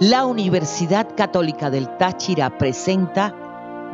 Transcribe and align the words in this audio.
La 0.00 0.26
Universidad 0.26 1.14
Católica 1.16 1.70
del 1.70 1.88
Táchira 1.96 2.58
presenta 2.58 3.34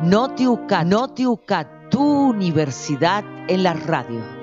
Notiucat, 0.01 0.85
Notiucat, 0.85 1.89
tu 1.89 2.03
universidad 2.03 3.23
en 3.47 3.63
la 3.63 3.71
radio. 3.71 4.42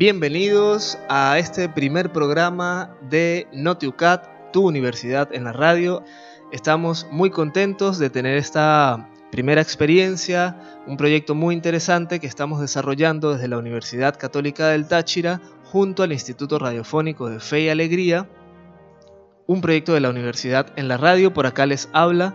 Bienvenidos 0.00 0.98
a 1.10 1.38
este 1.38 1.68
primer 1.68 2.10
programa 2.10 2.96
de 3.10 3.46
NotiUCAT, 3.52 4.50
tu 4.50 4.66
universidad 4.66 5.28
en 5.34 5.44
la 5.44 5.52
radio. 5.52 6.02
Estamos 6.52 7.06
muy 7.10 7.28
contentos 7.28 7.98
de 7.98 8.08
tener 8.08 8.38
esta 8.38 9.10
primera 9.30 9.60
experiencia, 9.60 10.58
un 10.86 10.96
proyecto 10.96 11.34
muy 11.34 11.54
interesante 11.54 12.18
que 12.18 12.26
estamos 12.26 12.62
desarrollando 12.62 13.34
desde 13.34 13.48
la 13.48 13.58
Universidad 13.58 14.18
Católica 14.18 14.68
del 14.68 14.88
Táchira 14.88 15.42
junto 15.64 16.02
al 16.02 16.12
Instituto 16.12 16.58
Radiofónico 16.58 17.28
de 17.28 17.38
Fe 17.38 17.60
y 17.64 17.68
Alegría, 17.68 18.26
un 19.46 19.60
proyecto 19.60 19.92
de 19.92 20.00
la 20.00 20.08
Universidad 20.08 20.72
en 20.76 20.88
la 20.88 20.96
radio. 20.96 21.34
Por 21.34 21.46
acá 21.46 21.66
les 21.66 21.90
habla 21.92 22.34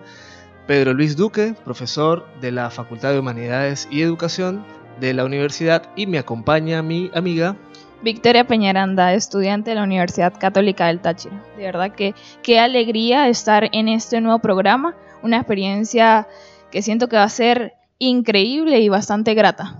Pedro 0.67 0.93
Luis 0.93 1.15
Duque, 1.15 1.55
profesor 1.65 2.27
de 2.41 2.51
la 2.51 2.69
Facultad 2.69 3.13
de 3.13 3.17
Humanidades 3.17 3.87
y 3.89 4.03
Educación 4.03 4.63
de 4.99 5.13
la 5.13 5.25
universidad 5.25 5.83
y 5.95 6.07
me 6.07 6.17
acompaña 6.17 6.81
mi 6.81 7.11
amiga 7.13 7.55
Victoria 8.05 8.45
Peñaranda, 8.45 9.13
estudiante 9.13 9.71
de 9.71 9.77
la 9.77 9.83
Universidad 9.83 10.33
Católica 10.37 10.87
del 10.87 10.99
Táchira. 10.99 11.41
De 11.57 11.63
verdad 11.63 11.91
que 11.91 12.13
qué 12.43 12.59
alegría 12.59 13.27
estar 13.29 13.67
en 13.71 13.87
este 13.87 14.21
nuevo 14.21 14.37
programa, 14.39 14.95
una 15.23 15.37
experiencia 15.37 16.27
que 16.71 16.83
siento 16.83 17.07
que 17.09 17.15
va 17.15 17.23
a 17.23 17.29
ser 17.29 17.73
increíble 17.97 18.79
y 18.79 18.89
bastante 18.89 19.33
grata. 19.33 19.79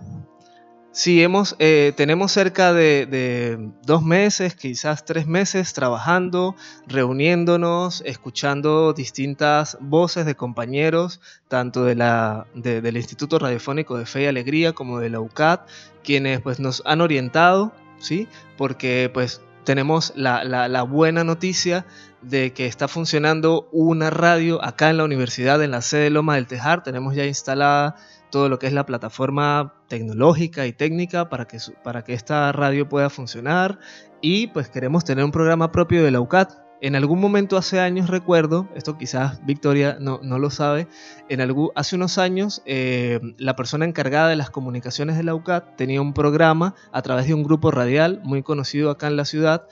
Sí, 0.96 1.22
hemos, 1.22 1.58
eh, 1.60 1.92
tenemos 1.98 2.32
cerca 2.32 2.72
de, 2.72 3.70
dos 3.84 4.02
meses, 4.02 4.56
quizás 4.56 5.04
tres 5.04 5.28
meses 5.28 5.74
trabajando, 5.74 6.56
reuniéndonos, 6.88 8.02
escuchando 8.06 8.94
distintas 8.94 9.78
voces 9.82 10.26
de 10.26 10.36
compañeros, 10.36 11.20
tanto 11.50 11.84
de 11.84 11.96
la, 11.96 12.48
del 12.54 12.96
Instituto 12.96 13.40
Radiofónico 13.40 13.98
de 13.98 14.06
Fe 14.06 14.22
y 14.22 14.28
Alegría 14.28 14.72
como 14.72 15.00
de 15.02 15.10
la 15.10 15.20
UCAT, 15.20 15.68
quienes 16.02 16.40
pues, 16.40 16.62
nos 16.62 16.82
han 16.86 17.02
orientado, 17.02 17.74
¿sí? 18.00 18.30
porque 18.56 19.12
pues, 19.14 19.42
tenemos 19.66 20.14
la, 20.16 20.46
la 20.46 20.84
buena 20.84 21.26
noticia 21.26 21.86
de 22.22 22.54
que 22.54 22.68
está 22.68 22.88
funcionando 22.88 23.68
una 23.74 24.12
radio 24.12 24.64
acá 24.64 24.92
en 24.92 24.98
la 24.98 25.04
universidad, 25.04 25.62
en 25.62 25.72
la 25.72 25.82
sede 25.82 26.04
de 26.04 26.10
Loma 26.12 26.36
del 26.36 26.48
Tejar, 26.48 26.84
tenemos 26.84 27.16
ya 27.16 27.26
instalada 27.26 27.98
todo 28.36 28.50
lo 28.50 28.60
que 28.60 28.68
es 28.68 28.74
la 28.74 28.86
plataforma 28.86 29.76
tecnológica 29.88 30.68
y 30.68 30.74
técnica 30.74 31.30
para 31.30 31.46
que, 31.46 31.58
para 31.86 32.04
que 32.04 32.12
esta 32.12 32.52
radio 32.52 32.90
pueda 32.90 33.10
funcionar 33.10 33.80
y 34.20 34.48
pues 34.48 34.68
queremos 34.68 35.06
tener 35.06 35.24
un 35.24 35.32
programa 35.32 35.72
propio 35.72 36.04
de 36.04 36.12
la 36.12 36.20
UCAT. 36.20 36.52
En 36.82 36.98
algún 36.98 37.22
momento 37.22 37.56
hace 37.56 37.80
años 37.80 38.10
recuerdo, 38.10 38.68
esto 38.76 38.98
quizás 38.98 39.40
Victoria 39.46 39.96
no, 40.02 40.20
no 40.22 40.38
lo 40.38 40.50
sabe, 40.50 40.90
en 41.30 41.40
algún, 41.40 41.70
hace 41.76 41.96
unos 41.96 42.18
años 42.18 42.62
eh, 42.66 43.22
la 43.38 43.56
persona 43.56 43.86
encargada 43.86 44.28
de 44.28 44.36
las 44.36 44.50
comunicaciones 44.50 45.16
de 45.16 45.24
la 45.24 45.34
UCAT 45.34 45.78
tenía 45.78 46.02
un 46.02 46.14
programa 46.14 46.76
a 46.92 47.02
través 47.04 47.28
de 47.28 47.36
un 47.36 47.44
grupo 47.44 47.72
radial 47.72 48.20
muy 48.26 48.44
conocido 48.44 48.90
acá 48.90 49.08
en 49.08 49.16
la 49.16 49.24
ciudad, 49.24 49.66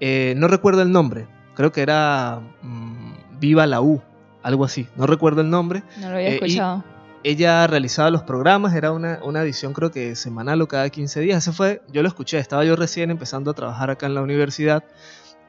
eh, 0.00 0.34
no 0.36 0.48
recuerdo 0.48 0.82
el 0.82 0.92
nombre, 0.92 1.28
creo 1.54 1.72
que 1.72 1.80
era 1.80 2.42
mm, 2.60 3.40
Viva 3.40 3.66
la 3.66 3.80
U, 3.80 4.02
algo 4.42 4.66
así, 4.66 4.86
no 4.96 5.06
recuerdo 5.06 5.40
el 5.40 5.48
nombre. 5.48 5.82
No 5.98 6.10
lo 6.10 6.16
había 6.16 6.28
eh, 6.28 6.34
escuchado 6.34 6.95
ella 7.28 7.66
realizaba 7.66 8.08
los 8.10 8.22
programas, 8.22 8.72
era 8.74 8.92
una, 8.92 9.18
una, 9.24 9.42
edición 9.42 9.72
creo 9.72 9.90
que 9.90 10.14
semanal 10.14 10.62
o 10.62 10.68
cada 10.68 10.88
15 10.88 11.20
días. 11.20 11.38
Ese 11.38 11.50
fue, 11.50 11.82
yo 11.88 12.02
lo 12.02 12.08
escuché, 12.08 12.38
estaba 12.38 12.64
yo 12.64 12.76
recién 12.76 13.10
empezando 13.10 13.50
a 13.50 13.54
trabajar 13.54 13.90
acá 13.90 14.06
en 14.06 14.14
la 14.14 14.22
universidad 14.22 14.84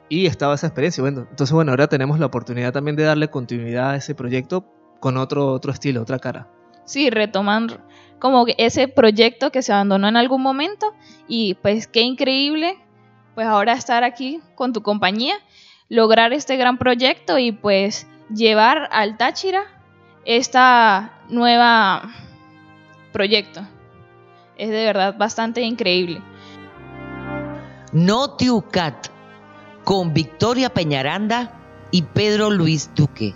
y 0.10 0.26
estaba 0.26 0.56
esa 0.56 0.66
experiencia. 0.66 1.04
Bueno, 1.04 1.28
entonces 1.30 1.54
bueno, 1.54 1.72
ahora 1.72 1.86
tenemos 1.86 2.18
la 2.18 2.26
oportunidad 2.26 2.74
también 2.74 2.96
de 2.96 3.04
darle 3.04 3.30
continuidad 3.30 3.92
a 3.92 3.96
ese 3.98 4.16
proyecto 4.16 4.66
con 5.00 5.18
otro, 5.18 5.52
otro 5.52 5.72
estilo, 5.72 6.02
otra 6.02 6.18
cara. 6.18 6.48
Sí, 6.84 7.12
retomar 7.12 7.86
como 8.18 8.46
ese 8.58 8.88
proyecto 8.88 9.52
que 9.52 9.62
se 9.62 9.72
abandonó 9.72 10.08
en 10.08 10.18
algún 10.18 10.42
momento 10.42 10.96
y 11.28 11.54
pues 11.62 11.86
qué 11.86 12.02
increíble 12.02 12.76
pues 13.36 13.46
ahora 13.46 13.74
estar 13.74 14.04
aquí 14.04 14.42
con 14.56 14.74
tu 14.74 14.82
compañía, 14.82 15.36
lograr 15.90 16.34
este 16.34 16.58
gran 16.58 16.80
proyecto 16.80 17.38
y 17.38 17.52
pues 17.52 18.08
llevar 18.34 18.90
al 18.92 19.16
Táchira 19.18 19.77
esta 20.28 21.22
nueva 21.30 22.04
proyecto. 23.14 23.62
Es 24.58 24.70
de 24.70 24.84
verdad 24.84 25.18
bastante 25.18 25.62
increíble. 25.62 26.22
Notiucat 27.94 29.08
con 29.86 30.14
Victoria 30.14 30.70
Peñaranda 30.70 31.54
y 31.92 32.02
Pedro 32.02 32.50
Luis 32.50 32.92
Duque. 32.94 33.34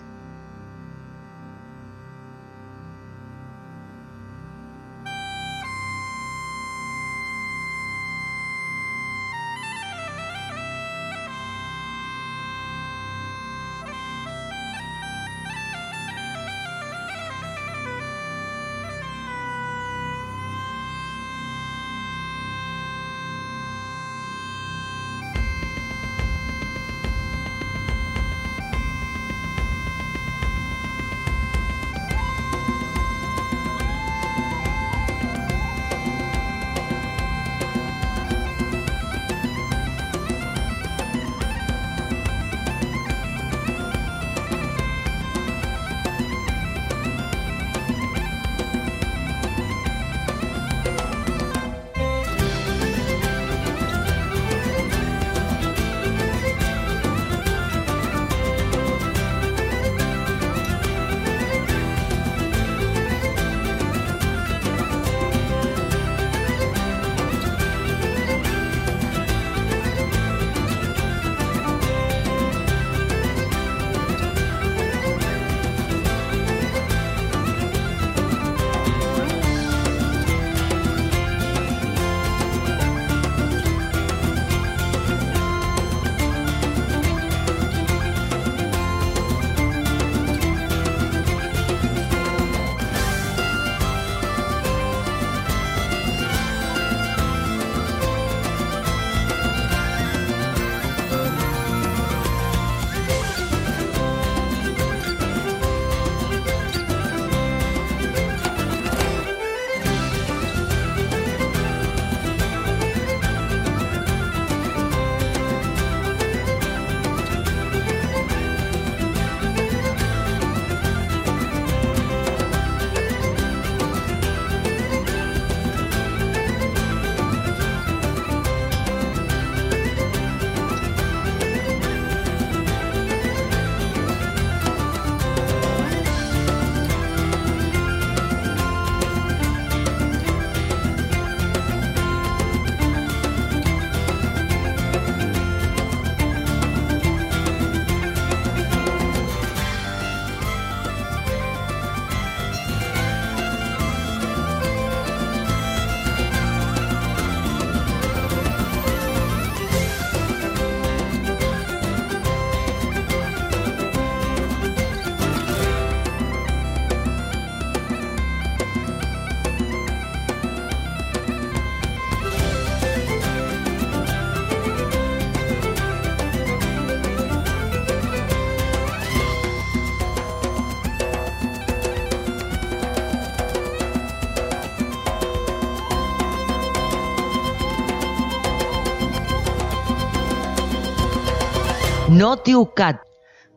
Notiucat. 192.21 193.01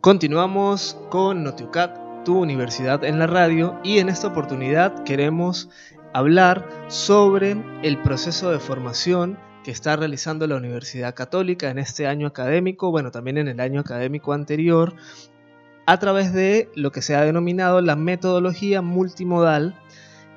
Continuamos 0.00 0.96
con 1.11 1.44
Notiucat, 1.44 2.25
tu 2.25 2.40
universidad 2.40 3.05
en 3.05 3.19
la 3.19 3.26
radio, 3.26 3.78
y 3.84 3.99
en 3.99 4.08
esta 4.08 4.28
oportunidad 4.28 5.05
queremos 5.05 5.69
hablar 6.14 6.66
sobre 6.88 7.62
el 7.82 8.00
proceso 8.00 8.50
de 8.50 8.58
formación 8.58 9.38
que 9.64 9.70
está 9.70 9.96
realizando 9.96 10.46
la 10.46 10.56
Universidad 10.56 11.14
Católica 11.14 11.69
en 11.69 11.78
este 11.78 12.06
año 12.06 12.26
académico, 12.26 12.90
bueno, 12.90 13.11
también 13.11 13.37
en 13.37 13.49
el 13.49 13.61
año 13.61 13.81
académico 13.81 14.32
anterior, 14.32 14.94
a 15.84 15.99
través 15.99 16.32
de 16.32 16.70
lo 16.75 16.90
que 16.90 17.02
se 17.02 17.14
ha 17.17 17.20
denominado 17.20 17.82
la 17.82 17.96
metodología 17.96 18.81
multimodal, 18.81 19.78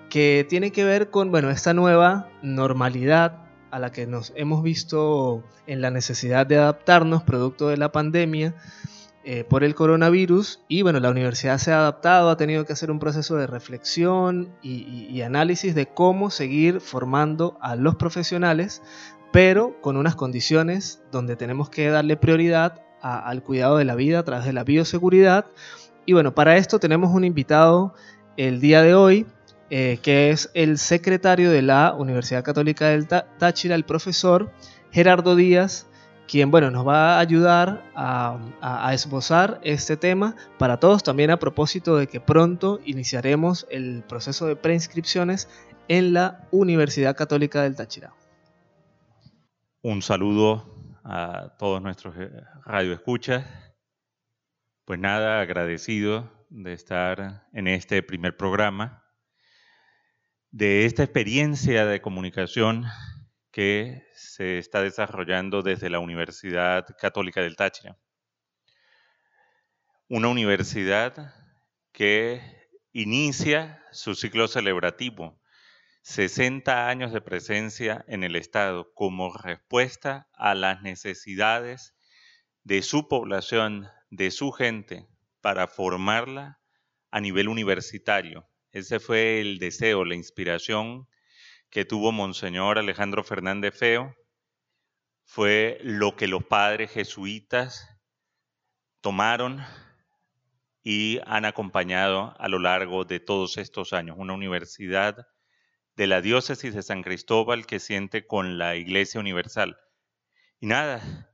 que 0.09 0.45
tiene 0.49 0.73
que 0.73 0.83
ver 0.83 1.11
con, 1.11 1.31
bueno, 1.31 1.49
esta 1.49 1.73
nueva 1.73 2.27
normalidad 2.41 3.46
a 3.71 3.79
la 3.79 3.91
que 3.91 4.07
nos 4.07 4.33
hemos 4.35 4.63
visto 4.63 5.43
en 5.65 5.81
la 5.81 5.91
necesidad 5.91 6.45
de 6.45 6.57
adaptarnos 6.57 7.23
producto 7.23 7.67
de 7.69 7.77
la 7.77 7.91
pandemia 7.91 8.55
eh, 9.29 9.43
por 9.43 9.65
el 9.65 9.75
coronavirus 9.75 10.61
y 10.69 10.83
bueno, 10.83 11.01
la 11.01 11.09
universidad 11.09 11.57
se 11.57 11.73
ha 11.73 11.79
adaptado, 11.79 12.29
ha 12.29 12.37
tenido 12.37 12.63
que 12.63 12.71
hacer 12.71 12.89
un 12.89 12.99
proceso 12.99 13.35
de 13.35 13.45
reflexión 13.45 14.53
y, 14.61 15.19
análisis 15.21 15.75
de 15.75 15.87
cómo 15.87 16.29
seguir 16.29 16.79
formando 16.79 17.57
a 17.59 17.75
los 17.75 17.95
profesionales, 17.95 18.81
pero 19.33 19.81
con 19.81 19.97
unas 19.97 20.15
condiciones 20.15 21.03
donde 21.11 21.35
tenemos 21.35 21.69
que 21.69 21.89
darle 21.89 22.15
prioridad 22.15 22.81
al 23.01 23.43
cuidado 23.43 23.75
de 23.75 23.83
la 23.83 23.95
vida 23.95 24.19
a 24.19 24.23
través 24.23 24.45
de 24.45 24.53
la 24.53 24.63
bioseguridad. 24.63 25.47
Y 26.05 26.13
bueno, 26.13 26.33
para 26.33 26.55
esto 26.55 26.79
tenemos 26.79 27.13
un 27.13 27.25
invitado 27.25 27.93
el 28.37 28.61
día 28.61 28.81
de 28.81 28.95
hoy, 28.95 29.25
eh, 29.69 29.99
que 30.01 30.29
es 30.29 30.49
el 30.53 30.77
secretario 30.77 31.51
de 31.51 31.61
la 31.61 31.93
Universidad 31.93 32.43
Católica 32.43 32.87
del 32.87 33.05
Táchira, 33.07 33.75
el 33.75 33.83
profesor 33.83 34.49
Gerardo 34.91 35.35
Díaz, 35.35 35.87
quien 36.25 36.51
bueno, 36.51 36.71
nos 36.71 36.87
va 36.87 37.17
a 37.17 37.19
ayudar 37.19 37.83
a, 37.93 38.93
esbozar 38.93 39.59
este 39.63 39.97
tema 39.97 40.35
para 40.57 40.77
todos, 40.77 41.03
también 41.03 41.31
a 41.31 41.37
propósito 41.37 41.97
de 41.97 42.07
que 42.07 42.21
pronto 42.21 42.79
iniciaremos 42.85 43.67
el 43.69 44.03
proceso 44.07 44.47
de 44.47 44.55
preinscripciones 44.55 45.49
en 45.89 46.13
la 46.13 46.47
Universidad 46.51 47.17
Católica 47.17 47.63
del 47.63 47.75
Táchira. 47.75 48.13
Un 49.81 50.01
saludo 50.01 50.65
a 51.03 51.55
todos 51.59 51.81
nuestros 51.81 52.15
eh, 52.17 52.29
radioescuchas. 52.65 53.45
Pues 54.85 54.99
nada, 54.99 55.41
agradecido 55.41 56.31
de 56.49 56.71
estar 56.71 57.47
en 57.51 57.67
este 57.67 58.01
primer 58.01 58.37
programa 58.37 59.03
de 60.51 60.85
esta 60.85 61.03
experiencia 61.03 61.85
de 61.85 62.01
comunicación 62.01 62.85
que 63.51 64.07
se 64.13 64.57
está 64.57 64.81
desarrollando 64.81 65.61
desde 65.61 65.89
la 65.89 65.99
Universidad 65.99 66.85
Católica 66.99 67.41
del 67.41 67.55
Táchira. 67.55 67.97
Una 70.07 70.29
universidad 70.29 71.33
que 71.91 72.41
inicia 72.93 73.83
su 73.91 74.15
ciclo 74.15 74.47
celebrativo, 74.47 75.41
60 76.03 76.87
años 76.87 77.11
de 77.11 77.19
presencia 77.19 78.05
en 78.07 78.23
el 78.23 78.37
Estado 78.37 78.93
como 78.93 79.33
respuesta 79.35 80.29
a 80.33 80.55
las 80.55 80.81
necesidades 80.81 81.93
de 82.63 82.81
su 82.81 83.09
población, 83.09 83.89
de 84.09 84.31
su 84.31 84.51
gente, 84.51 85.07
para 85.41 85.67
formarla 85.67 86.61
a 87.11 87.19
nivel 87.19 87.49
universitario, 87.49 88.47
ese 88.77 88.99
fue 88.99 89.41
el 89.41 89.57
deseo, 89.57 90.05
la 90.05 90.15
inspiración 90.15 91.07
que 91.69 91.83
tuvo 91.83 92.11
Monseñor 92.11 92.77
Alejandro 92.77 93.23
Fernández 93.23 93.75
Feo. 93.75 94.15
Fue 95.25 95.79
lo 95.81 96.15
que 96.15 96.27
los 96.27 96.43
padres 96.43 96.91
jesuitas 96.91 97.89
tomaron 99.01 99.63
y 100.83 101.19
han 101.25 101.45
acompañado 101.45 102.35
a 102.39 102.47
lo 102.47 102.59
largo 102.59 103.03
de 103.03 103.19
todos 103.19 103.57
estos 103.57 103.93
años. 103.93 104.15
Una 104.19 104.33
universidad 104.33 105.27
de 105.95 106.07
la 106.07 106.21
diócesis 106.21 106.73
de 106.75 106.83
San 106.83 107.01
Cristóbal 107.01 107.65
que 107.65 107.79
siente 107.79 108.27
con 108.27 108.57
la 108.59 108.75
Iglesia 108.75 109.19
Universal. 109.19 109.77
Y 110.59 110.67
nada, 110.67 111.33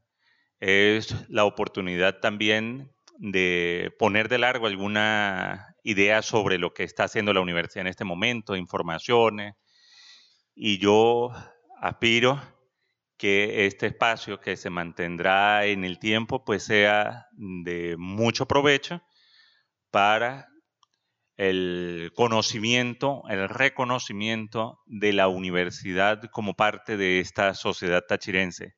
es 0.59 1.13
la 1.29 1.43
oportunidad 1.43 2.19
también 2.19 2.91
de 3.17 3.93
poner 3.99 4.29
de 4.29 4.37
largo 4.37 4.65
alguna 4.65 5.72
ideas 5.83 6.25
sobre 6.25 6.57
lo 6.57 6.73
que 6.73 6.83
está 6.83 7.03
haciendo 7.03 7.33
la 7.33 7.41
universidad 7.41 7.81
en 7.81 7.87
este 7.87 8.05
momento, 8.05 8.55
informaciones, 8.55 9.53
y 10.55 10.77
yo 10.79 11.31
aspiro 11.81 12.41
que 13.17 13.65
este 13.65 13.87
espacio 13.87 14.39
que 14.39 14.57
se 14.57 14.69
mantendrá 14.69 15.65
en 15.65 15.83
el 15.83 15.99
tiempo 15.99 16.43
pues 16.43 16.63
sea 16.63 17.27
de 17.33 17.95
mucho 17.97 18.47
provecho 18.47 19.01
para 19.91 20.47
el 21.35 22.11
conocimiento, 22.15 23.23
el 23.29 23.49
reconocimiento 23.49 24.79
de 24.85 25.13
la 25.13 25.27
universidad 25.27 26.21
como 26.31 26.53
parte 26.53 26.97
de 26.97 27.19
esta 27.19 27.53
sociedad 27.53 28.03
tachirense. 28.07 28.75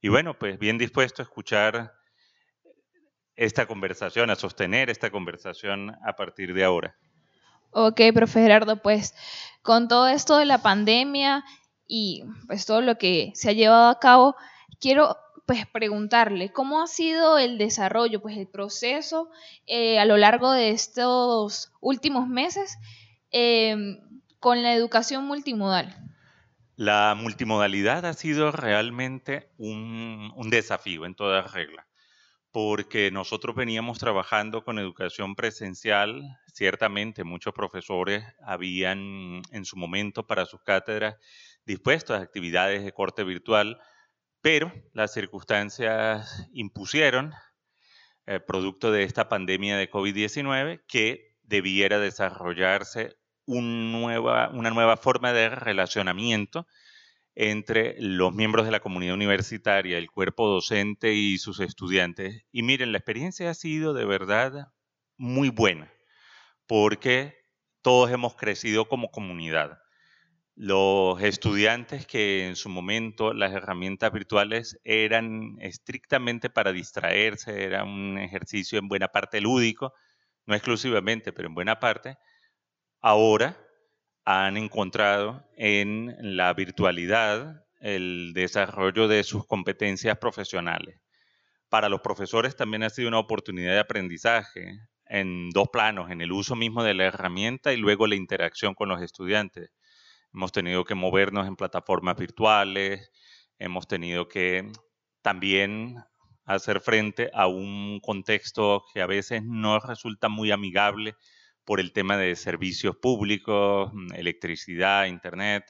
Y 0.00 0.08
bueno, 0.08 0.38
pues 0.38 0.58
bien 0.58 0.76
dispuesto 0.76 1.22
a 1.22 1.24
escuchar 1.24 1.92
esta 3.36 3.66
conversación, 3.66 4.30
a 4.30 4.36
sostener 4.36 4.90
esta 4.90 5.10
conversación 5.10 5.96
a 6.04 6.14
partir 6.16 6.54
de 6.54 6.64
ahora. 6.64 6.96
Ok, 7.70 8.00
profe 8.14 8.40
Gerardo, 8.40 8.80
pues 8.82 9.14
con 9.62 9.88
todo 9.88 10.08
esto 10.08 10.36
de 10.38 10.44
la 10.44 10.62
pandemia 10.62 11.44
y 11.86 12.24
pues 12.46 12.66
todo 12.66 12.80
lo 12.80 12.96
que 12.98 13.32
se 13.34 13.50
ha 13.50 13.52
llevado 13.52 13.88
a 13.90 13.98
cabo, 13.98 14.36
quiero 14.80 15.16
pues 15.46 15.66
preguntarle 15.66 16.52
cómo 16.52 16.80
ha 16.80 16.86
sido 16.86 17.38
el 17.38 17.58
desarrollo, 17.58 18.22
pues 18.22 18.36
el 18.38 18.46
proceso 18.46 19.28
eh, 19.66 19.98
a 19.98 20.04
lo 20.04 20.16
largo 20.16 20.52
de 20.52 20.70
estos 20.70 21.72
últimos 21.80 22.28
meses 22.28 22.78
em, 23.30 23.98
con 24.38 24.62
la 24.62 24.72
educación 24.72 25.26
multimodal. 25.26 25.94
La 26.76 27.14
multimodalidad 27.16 28.06
ha 28.06 28.14
sido 28.14 28.52
realmente 28.52 29.50
un, 29.58 30.32
un 30.34 30.50
desafío 30.50 31.04
en 31.04 31.14
toda 31.14 31.42
regla 31.42 31.86
porque 32.54 33.10
nosotros 33.10 33.56
veníamos 33.56 33.98
trabajando 33.98 34.62
con 34.62 34.78
educación 34.78 35.34
presencial. 35.34 36.38
Ciertamente 36.52 37.24
muchos 37.24 37.52
profesores 37.52 38.24
habían 38.40 39.42
en 39.50 39.64
su 39.64 39.76
momento 39.76 40.28
para 40.28 40.46
sus 40.46 40.62
cátedras 40.62 41.16
dispuestos 41.66 42.16
a 42.16 42.22
actividades 42.22 42.84
de 42.84 42.92
corte 42.92 43.24
virtual, 43.24 43.80
pero 44.40 44.72
las 44.92 45.12
circunstancias 45.12 46.48
impusieron, 46.52 47.32
eh, 48.26 48.38
producto 48.38 48.92
de 48.92 49.02
esta 49.02 49.28
pandemia 49.28 49.76
de 49.76 49.90
COVID-19, 49.90 50.84
que 50.86 51.34
debiera 51.42 51.98
desarrollarse 51.98 53.16
una 53.46 54.70
nueva 54.70 54.96
forma 54.96 55.32
de 55.32 55.48
relacionamiento 55.48 56.68
entre 57.34 57.96
los 57.98 58.32
miembros 58.32 58.64
de 58.64 58.70
la 58.70 58.80
comunidad 58.80 59.14
universitaria, 59.14 59.98
el 59.98 60.10
cuerpo 60.10 60.48
docente 60.48 61.14
y 61.14 61.38
sus 61.38 61.60
estudiantes. 61.60 62.44
Y 62.52 62.62
miren, 62.62 62.92
la 62.92 62.98
experiencia 62.98 63.50
ha 63.50 63.54
sido 63.54 63.92
de 63.92 64.04
verdad 64.04 64.68
muy 65.16 65.48
buena, 65.48 65.92
porque 66.66 67.34
todos 67.82 68.10
hemos 68.10 68.36
crecido 68.36 68.88
como 68.88 69.10
comunidad. 69.10 69.78
Los 70.56 71.20
estudiantes 71.20 72.06
que 72.06 72.46
en 72.46 72.54
su 72.54 72.68
momento 72.68 73.34
las 73.34 73.52
herramientas 73.52 74.12
virtuales 74.12 74.78
eran 74.84 75.56
estrictamente 75.60 76.48
para 76.48 76.72
distraerse, 76.72 77.64
era 77.64 77.82
un 77.82 78.18
ejercicio 78.18 78.78
en 78.78 78.86
buena 78.86 79.08
parte 79.08 79.40
lúdico, 79.40 79.92
no 80.46 80.54
exclusivamente, 80.54 81.32
pero 81.32 81.48
en 81.48 81.54
buena 81.54 81.80
parte, 81.80 82.16
ahora 83.00 83.63
han 84.24 84.56
encontrado 84.56 85.44
en 85.56 86.16
la 86.20 86.52
virtualidad 86.54 87.64
el 87.80 88.32
desarrollo 88.34 89.08
de 89.08 89.22
sus 89.22 89.46
competencias 89.46 90.16
profesionales. 90.18 91.00
Para 91.68 91.88
los 91.88 92.00
profesores 92.00 92.56
también 92.56 92.82
ha 92.82 92.90
sido 92.90 93.08
una 93.08 93.18
oportunidad 93.18 93.72
de 93.72 93.80
aprendizaje 93.80 94.78
en 95.06 95.50
dos 95.50 95.68
planos, 95.70 96.10
en 96.10 96.22
el 96.22 96.32
uso 96.32 96.56
mismo 96.56 96.82
de 96.82 96.94
la 96.94 97.04
herramienta 97.04 97.72
y 97.72 97.76
luego 97.76 98.06
la 98.06 98.14
interacción 98.14 98.74
con 98.74 98.88
los 98.88 99.02
estudiantes. 99.02 99.70
Hemos 100.32 100.52
tenido 100.52 100.84
que 100.84 100.94
movernos 100.94 101.46
en 101.46 101.56
plataformas 101.56 102.16
virtuales, 102.16 103.10
hemos 103.58 103.86
tenido 103.86 104.28
que 104.28 104.70
también 105.20 105.96
hacer 106.46 106.80
frente 106.80 107.30
a 107.34 107.46
un 107.46 108.00
contexto 108.00 108.84
que 108.92 109.02
a 109.02 109.06
veces 109.06 109.42
no 109.44 109.78
resulta 109.78 110.28
muy 110.28 110.50
amigable 110.50 111.14
por 111.64 111.80
el 111.80 111.92
tema 111.92 112.16
de 112.16 112.36
servicios 112.36 112.96
públicos, 112.96 113.90
mm, 113.92 114.14
electricidad, 114.14 115.06
internet, 115.06 115.64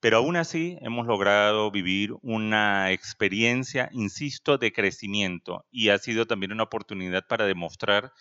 pero 0.00 0.18
aún 0.18 0.36
así 0.36 0.76
hemos 0.82 1.06
logrado 1.06 1.70
vivir 1.70 2.12
una 2.22 2.92
experiencia, 2.92 3.88
insisto, 3.92 4.58
de 4.58 4.72
crecimiento 4.72 5.64
y 5.70 5.88
ha 5.88 5.98
sido 5.98 6.26
también 6.26 6.52
una 6.52 6.64
oportunidad 6.64 7.26
para 7.26 7.46
demostrar 7.46 8.12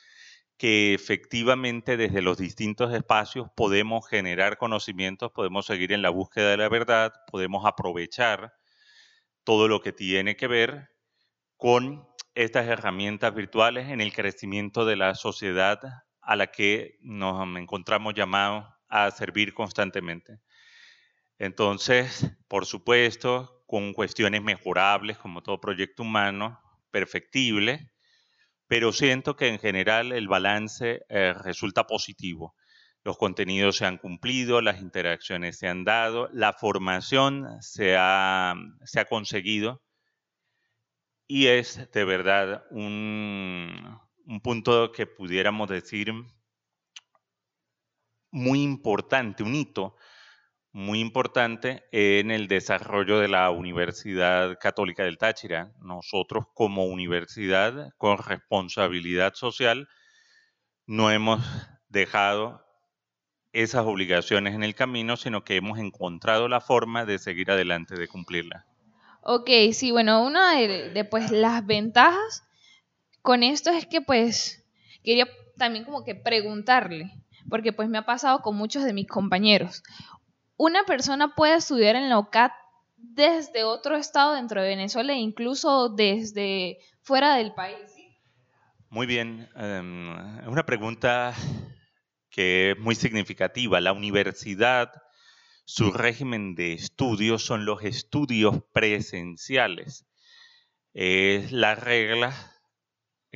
que 0.57 0.93
efectivamente 0.93 1.97
desde 1.97 2.21
los 2.21 2.37
distintos 2.37 2.93
espacios 2.93 3.47
podemos 3.55 4.07
generar 4.07 4.57
conocimientos, 4.57 5.31
podemos 5.33 5.65
seguir 5.65 5.91
en 5.91 6.01
la 6.01 6.09
búsqueda 6.09 6.51
de 6.51 6.57
la 6.57 6.69
verdad, 6.69 7.11
podemos 7.29 7.65
aprovechar 7.65 8.53
todo 9.43 9.67
lo 9.67 9.81
que 9.81 9.91
tiene 9.91 10.37
que 10.37 10.47
ver 10.47 10.89
con 11.57 12.07
estas 12.35 12.67
herramientas 12.67 13.35
virtuales 13.35 13.89
en 13.89 13.99
el 14.01 14.13
crecimiento 14.13 14.85
de 14.85 14.95
la 14.95 15.15
sociedad 15.15 15.79
a 16.25 16.35
la 16.35 16.47
que 16.47 16.97
nos 17.01 17.57
encontramos 17.57 18.13
llamados 18.13 18.65
a 18.87 19.11
servir 19.11 19.53
constantemente. 19.53 20.39
Entonces, 21.37 22.31
por 22.47 22.65
supuesto, 22.65 23.63
con 23.65 23.93
cuestiones 23.93 24.41
mejorables, 24.41 25.17
como 25.17 25.41
todo 25.41 25.59
proyecto 25.59 26.03
humano, 26.03 26.59
perfectible, 26.91 27.91
pero 28.67 28.91
siento 28.91 29.35
que 29.35 29.47
en 29.47 29.59
general 29.59 30.11
el 30.11 30.27
balance 30.27 31.01
eh, 31.09 31.33
resulta 31.33 31.85
positivo. 31.85 32.55
Los 33.03 33.17
contenidos 33.17 33.77
se 33.77 33.85
han 33.85 33.97
cumplido, 33.97 34.61
las 34.61 34.79
interacciones 34.81 35.57
se 35.57 35.67
han 35.67 35.83
dado, 35.83 36.29
la 36.31 36.53
formación 36.53 37.47
se 37.61 37.95
ha, 37.97 38.55
se 38.85 38.99
ha 38.99 39.05
conseguido 39.05 39.81
y 41.27 41.47
es 41.47 41.89
de 41.91 42.05
verdad 42.05 42.63
un, 42.69 43.99
un 44.25 44.41
punto 44.41 44.91
que 44.91 45.05
pudiéramos 45.05 45.69
decir 45.69 46.13
muy 48.31 48.63
importante, 48.63 49.43
un 49.43 49.55
hito 49.55 49.95
muy 50.71 50.99
importante 50.99 51.83
en 51.91 52.31
el 52.31 52.47
desarrollo 52.47 53.19
de 53.19 53.27
la 53.27 53.51
Universidad 53.51 54.57
Católica 54.59 55.03
del 55.03 55.19
Táchira. 55.19 55.71
Nosotros 55.79 56.45
como 56.55 56.85
universidad 56.85 57.89
con 57.97 58.17
responsabilidad 58.17 59.35
social 59.35 59.87
no 60.87 61.11
hemos 61.11 61.41
dejado 61.89 62.65
esas 63.51 63.85
obligaciones 63.85 64.55
en 64.55 64.63
el 64.63 64.73
camino, 64.73 65.15
sino 65.15 65.43
que 65.43 65.55
hemos 65.55 65.77
encontrado 65.77 66.47
la 66.47 66.59
forma 66.59 67.05
de 67.05 67.19
seguir 67.19 67.51
adelante, 67.51 67.95
de 67.95 68.07
cumplirla. 68.07 68.65
Ok, 69.21 69.49
sí, 69.73 69.91
bueno, 69.91 70.25
una 70.25 70.55
de, 70.55 71.05
pues, 71.05 71.29
las 71.29 71.65
ventajas 71.65 72.43
con 73.23 73.41
esto 73.41 73.71
es 73.71 73.87
que 73.87 74.01
pues 74.01 74.63
quería 75.03 75.27
también 75.57 75.83
como 75.83 76.03
que 76.03 76.13
preguntarle, 76.13 77.11
porque 77.49 77.73
pues 77.73 77.89
me 77.89 77.97
ha 77.97 78.05
pasado 78.05 78.43
con 78.43 78.55
muchos 78.55 78.83
de 78.83 78.93
mis 78.93 79.07
compañeros 79.07 79.81
una 80.57 80.83
persona 80.85 81.35
puede 81.35 81.55
estudiar 81.55 81.95
en 81.95 82.09
la 82.09 82.19
UCAT 82.19 82.53
desde 82.95 83.63
otro 83.63 83.97
estado 83.97 84.35
dentro 84.35 84.61
de 84.61 84.69
Venezuela 84.69 85.13
e 85.13 85.17
incluso 85.17 85.89
desde 85.89 86.77
fuera 87.01 87.35
del 87.35 87.53
país. 87.53 87.91
Muy 88.89 89.07
bien, 89.07 89.49
em, 89.55 90.39
es 90.39 90.47
una 90.47 90.65
pregunta 90.65 91.33
que 92.29 92.71
es 92.71 92.79
muy 92.79 92.95
significativa. 92.95 93.81
La 93.81 93.91
universidad, 93.91 94.91
su 95.65 95.91
régimen 95.91 96.55
de 96.55 96.73
estudios 96.73 97.43
son 97.45 97.65
los 97.65 97.83
estudios 97.83 98.63
presenciales. 98.71 100.05
Es 100.93 101.51
la 101.51 101.75
regla 101.75 102.52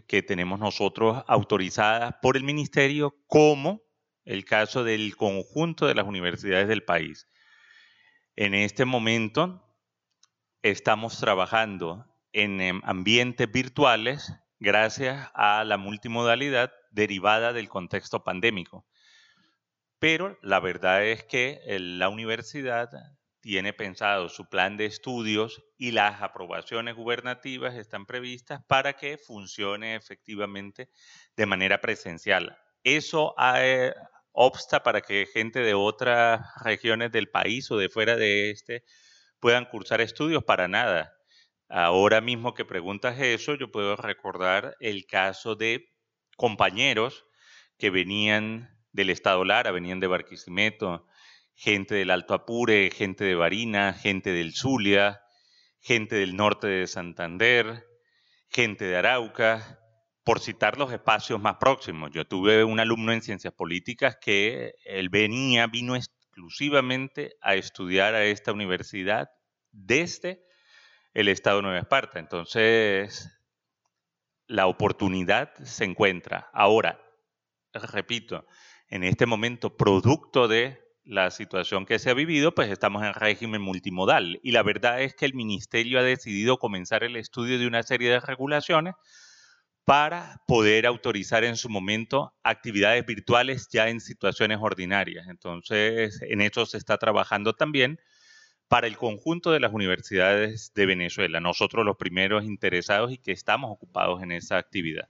que 0.06 0.22
tenemos 0.22 0.60
nosotros 0.60 1.24
autorizada 1.28 2.22
por 2.22 2.38
el 2.38 2.44
ministerio 2.44 3.16
como 3.28 3.82
el 4.26 4.46
caso 4.46 4.84
del 4.84 5.16
conjunto 5.16 5.88
de 5.88 5.96
las 5.96 6.06
universidades 6.06 6.68
del 6.68 6.84
país. 6.84 7.28
En 8.36 8.54
este 8.54 8.86
momento 8.86 9.64
estamos 10.62 11.18
trabajando 11.20 12.06
en 12.34 12.62
em, 12.62 12.82
ambientes 12.84 13.52
virtuales 13.52 14.34
gracias 14.60 15.30
a 15.34 15.64
la 15.64 15.78
multimodalidad 15.78 16.72
derivada 16.92 17.54
del 17.54 17.70
contexto 17.70 18.24
pandémico. 18.24 18.86
Pero 20.00 20.38
la 20.42 20.60
verdad 20.60 21.04
es 21.06 21.24
que 21.24 21.62
la 21.80 22.10
universidad 22.10 22.90
tiene 23.48 23.72
pensado 23.72 24.28
su 24.28 24.50
plan 24.50 24.76
de 24.76 24.88
estudios 24.88 25.64
y 25.78 25.92
las 25.92 26.22
aprobaciones 26.22 26.98
gubernativas 26.98 27.76
están 27.76 28.06
previstas 28.06 28.62
para 28.68 28.92
que 28.92 29.18
funcione 29.18 29.96
efectivamente 29.96 30.90
de 31.38 31.46
manera 31.46 31.80
presencial. 31.80 32.58
Eso 32.84 33.36
eh, 33.56 33.94
obsta 34.34 34.84
para 34.84 35.00
que 35.00 35.30
gente 35.34 35.62
de 35.62 35.76
otras 35.76 36.42
regiones 36.62 37.10
del 37.14 37.30
país 37.30 37.72
o 37.72 37.78
de 37.78 37.88
fuera 37.88 38.18
de 38.18 38.52
este 38.52 38.84
puedan 39.40 39.64
cursar 39.64 40.02
estudios 40.02 40.44
para 40.44 40.68
nada. 40.68 41.14
Ahora 41.70 42.20
mismo 42.20 42.54
que 42.54 42.66
preguntas 42.66 43.18
eso, 43.18 43.56
yo 43.56 43.72
puedo 43.72 43.96
recordar 43.96 44.76
el 44.82 45.06
caso 45.06 45.56
de 45.56 45.88
compañeros 46.36 47.26
que 47.78 47.92
venían 47.92 48.78
del 48.92 49.10
estado 49.10 49.46
Lara, 49.46 49.72
venían 49.72 50.02
de 50.02 50.08
Barquisimeto, 50.08 51.07
gente 51.58 51.96
del 51.96 52.12
Alto 52.12 52.36
Apure, 52.36 52.92
gente 52.92 53.24
de 53.24 53.34
Barina, 53.34 53.92
gente 53.94 54.32
del 54.32 54.54
Zulia, 54.54 55.22
gente 55.82 56.16
del 56.16 56.36
norte 56.36 56.68
de 56.68 56.86
Santander, 56.86 57.84
gente 58.48 58.86
de 58.86 58.96
Arauca, 58.96 59.80
por 60.24 60.40
citar 60.40 60.78
los 60.78 60.94
espacios 60.94 61.42
más 61.42 61.56
próximos. 61.56 62.12
Yo 62.14 62.28
tuve 62.28 62.64
un 62.64 62.80
alumno 62.80 63.12
en 63.12 63.24
ciencias 63.24 63.54
políticas 63.54 64.18
que 64.22 64.76
él 64.86 65.10
venía, 65.10 65.66
vino 65.66 65.96
exclusivamente 65.96 67.34
a 67.42 67.56
estudiar 67.56 68.14
a 68.14 68.24
esta 68.24 68.52
universidad 68.52 69.30
desde 69.72 70.44
el 71.16 71.28
estado 71.28 71.58
de 71.58 71.64
Nueva 71.64 71.80
Esparta. 71.80 72.20
Entonces, 72.20 73.32
la 74.46 74.68
oportunidad 74.68 75.56
se 75.64 75.86
encuentra. 75.86 76.52
Ahora, 76.54 77.02
repito, 77.74 78.46
en 78.90 79.04
este 79.04 79.26
momento, 79.26 79.76
producto 79.76 80.48
de 80.48 80.87
la 81.08 81.32
situación 81.32 81.86
que 81.86 82.00
se 82.00 82.10
ha 82.10 82.14
vivido, 82.14 82.54
pues 82.54 82.70
estamos 82.70 83.04
en 83.04 83.14
régimen 83.14 83.62
multimodal. 83.62 84.40
Y 84.44 84.52
la 84.52 84.62
verdad 84.62 85.02
es 85.02 85.16
que 85.16 85.26
el 85.26 85.34
ministerio 85.34 86.00
ha 86.00 86.04
decidido 86.04 86.58
comenzar 86.58 87.04
el 87.04 87.16
estudio 87.16 87.58
de 87.58 87.66
una 87.66 87.82
serie 87.84 88.10
de 88.12 88.20
regulaciones 88.20 88.96
para 89.86 90.42
poder 90.48 90.86
autorizar 90.86 91.46
en 91.46 91.56
su 91.56 91.70
momento 91.70 92.34
actividades 92.44 93.06
virtuales 93.06 93.70
ya 93.72 93.88
en 93.88 94.02
situaciones 94.02 94.58
ordinarias. 94.62 95.28
Entonces, 95.30 96.22
en 96.22 96.42
eso 96.42 96.66
se 96.66 96.78
está 96.78 96.98
trabajando 96.98 97.54
también 97.54 97.98
para 98.68 98.88
el 98.88 98.98
conjunto 98.98 99.52
de 99.52 99.62
las 99.62 99.72
universidades 99.72 100.74
de 100.76 100.86
Venezuela, 100.86 101.40
nosotros 101.40 101.86
los 101.86 101.96
primeros 101.96 102.44
interesados 102.44 103.14
y 103.14 103.18
que 103.18 103.32
estamos 103.32 103.72
ocupados 103.72 104.22
en 104.22 104.34
esa 104.34 104.58
actividad. 104.58 105.08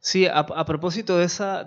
Sí, 0.00 0.26
a, 0.26 0.64
propósito 0.64 1.16
de 1.16 1.24
esa, 1.24 1.64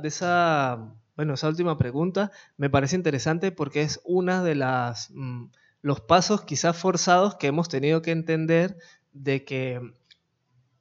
bueno, 1.21 1.35
esa 1.35 1.49
última 1.49 1.77
pregunta, 1.77 2.31
me 2.57 2.71
parece 2.71 2.95
interesante 2.95 3.51
porque 3.51 3.83
es 3.83 4.01
una 4.05 4.41
de 4.41 4.55
las 4.55 5.11
mm, 5.11 5.49
los 5.83 6.01
pasos 6.01 6.41
quizás 6.41 6.75
forzados 6.75 7.35
que 7.35 7.45
hemos 7.45 7.69
tenido 7.69 8.01
que 8.01 8.09
entender 8.09 8.75
de 9.13 9.45
que 9.45 9.93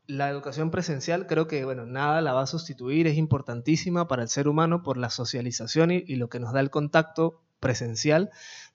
la 0.06 0.30
educación 0.30 0.70
presencial 0.70 1.26
creo 1.26 1.46
que, 1.46 1.62
bueno, 1.66 1.84
nada 1.84 2.22
la 2.22 2.32
va 2.32 2.40
a 2.40 2.46
sustituir, 2.46 3.06
es 3.06 3.18
importantísima 3.18 4.08
para 4.08 4.22
el 4.22 4.30
ser 4.30 4.48
humano 4.48 4.82
por 4.82 4.96
la 4.96 5.10
socialización 5.10 5.90
y, 5.90 6.16
lo 6.16 6.30
que 6.30 6.40
nos 6.40 6.54
da 6.54 6.60
el 6.60 6.70
contacto 6.70 7.42
presencial, 7.60 8.30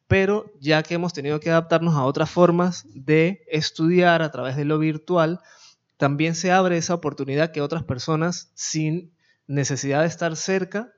pero 0.06 0.54
ya 0.60 0.84
que 0.84 0.94
hemos 0.94 1.14
tenido 1.14 1.40
que 1.40 1.50
adaptarnos 1.50 1.96
a 1.96 2.04
otras 2.04 2.30
formas 2.30 2.86
de 2.94 3.44
estudiar 3.48 4.22
a 4.22 4.30
través 4.30 4.56
de 4.56 4.66
lo 4.66 4.78
virtual, 4.78 5.40
también 5.98 6.36
se 6.36 6.52
abre 6.52 6.78
esa 6.78 6.94
oportunidad 6.94 7.52
que 7.52 7.62
otras 7.62 7.84
personas 7.84 8.52
sin 8.54 9.16
necesidad 9.48 10.02
de 10.02 10.08
estar 10.08 10.36
cerca, 10.36 10.92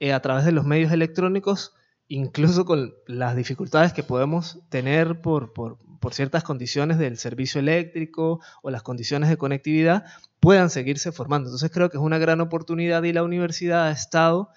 eh, 0.00 0.12
a 0.12 0.20
través 0.20 0.44
de 0.44 0.52
los 0.52 0.64
medios 0.64 0.92
electrónicos, 0.92 1.74
incluso 2.08 2.64
con 2.64 2.94
las 3.06 3.36
dificultades 3.36 3.92
que 3.92 4.02
podemos 4.02 4.60
tener 4.68 5.20
por, 5.20 5.52
por, 5.52 5.78
por 6.00 6.14
ciertas 6.14 6.44
condiciones 6.44 6.98
del 6.98 7.16
servicio 7.16 7.60
eléctrico 7.60 8.40
o 8.62 8.70
las 8.70 8.82
condiciones 8.82 9.30
de 9.30 9.36
conectividad, 9.36 10.04
puedan 10.40 10.70
seguirse 10.70 11.12
formando. 11.12 11.48
Entonces 11.48 11.70
creo 11.70 11.90
que 11.90 11.96
es 11.96 12.02
una 12.02 12.18
gran 12.18 12.40
oportunidad 12.40 13.02
y 13.04 13.12
la 13.12 13.22
universidad 13.22 13.86
ha 13.86 13.90
estado 13.90 14.50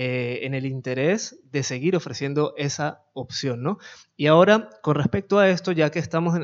eh, 0.00 0.46
en 0.46 0.54
el 0.54 0.64
interés 0.64 1.40
de 1.50 1.64
seguir 1.64 1.96
ofreciendo 1.96 2.54
esa 2.56 3.02
opción. 3.14 3.64
¿no? 3.64 3.78
Y 4.16 4.26
ahora, 4.26 4.70
con 4.80 4.94
respecto 4.94 5.40
a 5.40 5.48
esto, 5.48 5.72
ya 5.72 5.90
que 5.90 5.98
estamos 5.98 6.38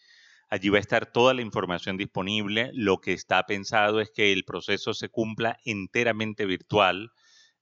Allí 0.50 0.68
va 0.68 0.76
a 0.76 0.80
estar 0.80 1.06
toda 1.06 1.32
la 1.32 1.40
información 1.40 1.96
disponible. 1.96 2.70
Lo 2.74 2.98
que 2.98 3.14
está 3.14 3.46
pensado 3.46 4.00
es 4.00 4.10
que 4.10 4.30
el 4.32 4.44
proceso 4.44 4.92
se 4.92 5.08
cumpla 5.08 5.58
enteramente 5.64 6.44
virtual. 6.44 7.10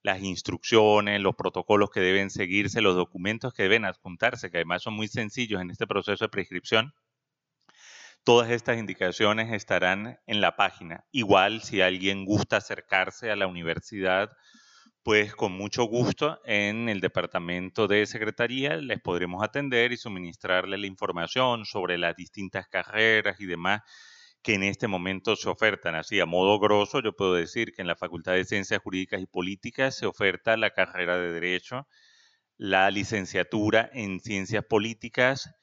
Las 0.02 0.22
instrucciones, 0.22 1.20
los 1.20 1.34
protocolos 1.34 1.90
que 1.90 2.00
deben 2.00 2.30
seguirse, 2.30 2.80
los 2.80 2.96
documentos 2.96 3.52
que 3.52 3.64
deben 3.64 3.84
adjuntarse, 3.84 4.50
que 4.50 4.58
además 4.58 4.82
son 4.82 4.94
muy 4.94 5.08
sencillos 5.08 5.60
en 5.60 5.70
este 5.70 5.86
proceso 5.86 6.24
de 6.24 6.28
prescripción, 6.28 6.94
todas 8.24 8.50
estas 8.50 8.78
indicaciones 8.78 9.52
estarán 9.52 10.18
en 10.26 10.40
la 10.40 10.54
página. 10.56 11.04
Igual 11.12 11.62
si 11.62 11.80
alguien 11.80 12.24
gusta 12.24 12.58
acercarse 12.58 13.30
a 13.30 13.36
la 13.36 13.46
universidad, 13.46 14.30
pues 15.02 15.34
con 15.34 15.52
mucho 15.52 15.84
gusto 15.84 16.38
en 16.44 16.88
el 16.90 17.00
departamento 17.00 17.88
de 17.88 18.04
secretaría 18.04 18.76
les 18.76 19.00
podremos 19.00 19.42
atender 19.42 19.92
y 19.92 19.96
suministrarle 19.96 20.76
la 20.76 20.86
información 20.86 21.64
sobre 21.64 21.96
las 21.96 22.14
distintas 22.16 22.68
carreras 22.68 23.40
y 23.40 23.46
demás 23.46 23.80
que 24.48 24.54
en 24.54 24.62
este 24.62 24.88
momento 24.88 25.36
se 25.36 25.46
ofertan. 25.50 25.94
Así, 25.94 26.20
a 26.20 26.24
modo 26.24 26.58
grosso, 26.58 27.02
yo 27.02 27.14
puedo 27.14 27.34
decir 27.34 27.74
que 27.74 27.82
en 27.82 27.86
la 27.86 27.96
Facultad 27.96 28.32
de 28.32 28.46
Ciencias 28.46 28.80
Jurídicas 28.80 29.20
y 29.20 29.26
Políticas 29.26 29.94
se 29.94 30.06
oferta 30.06 30.56
la 30.56 30.70
carrera 30.70 31.18
de 31.18 31.34
Derecho, 31.34 31.86
la 32.56 32.90
licenciatura 32.90 33.90
en 33.92 34.20
Ciencias 34.20 34.64
Políticas, 34.64 35.54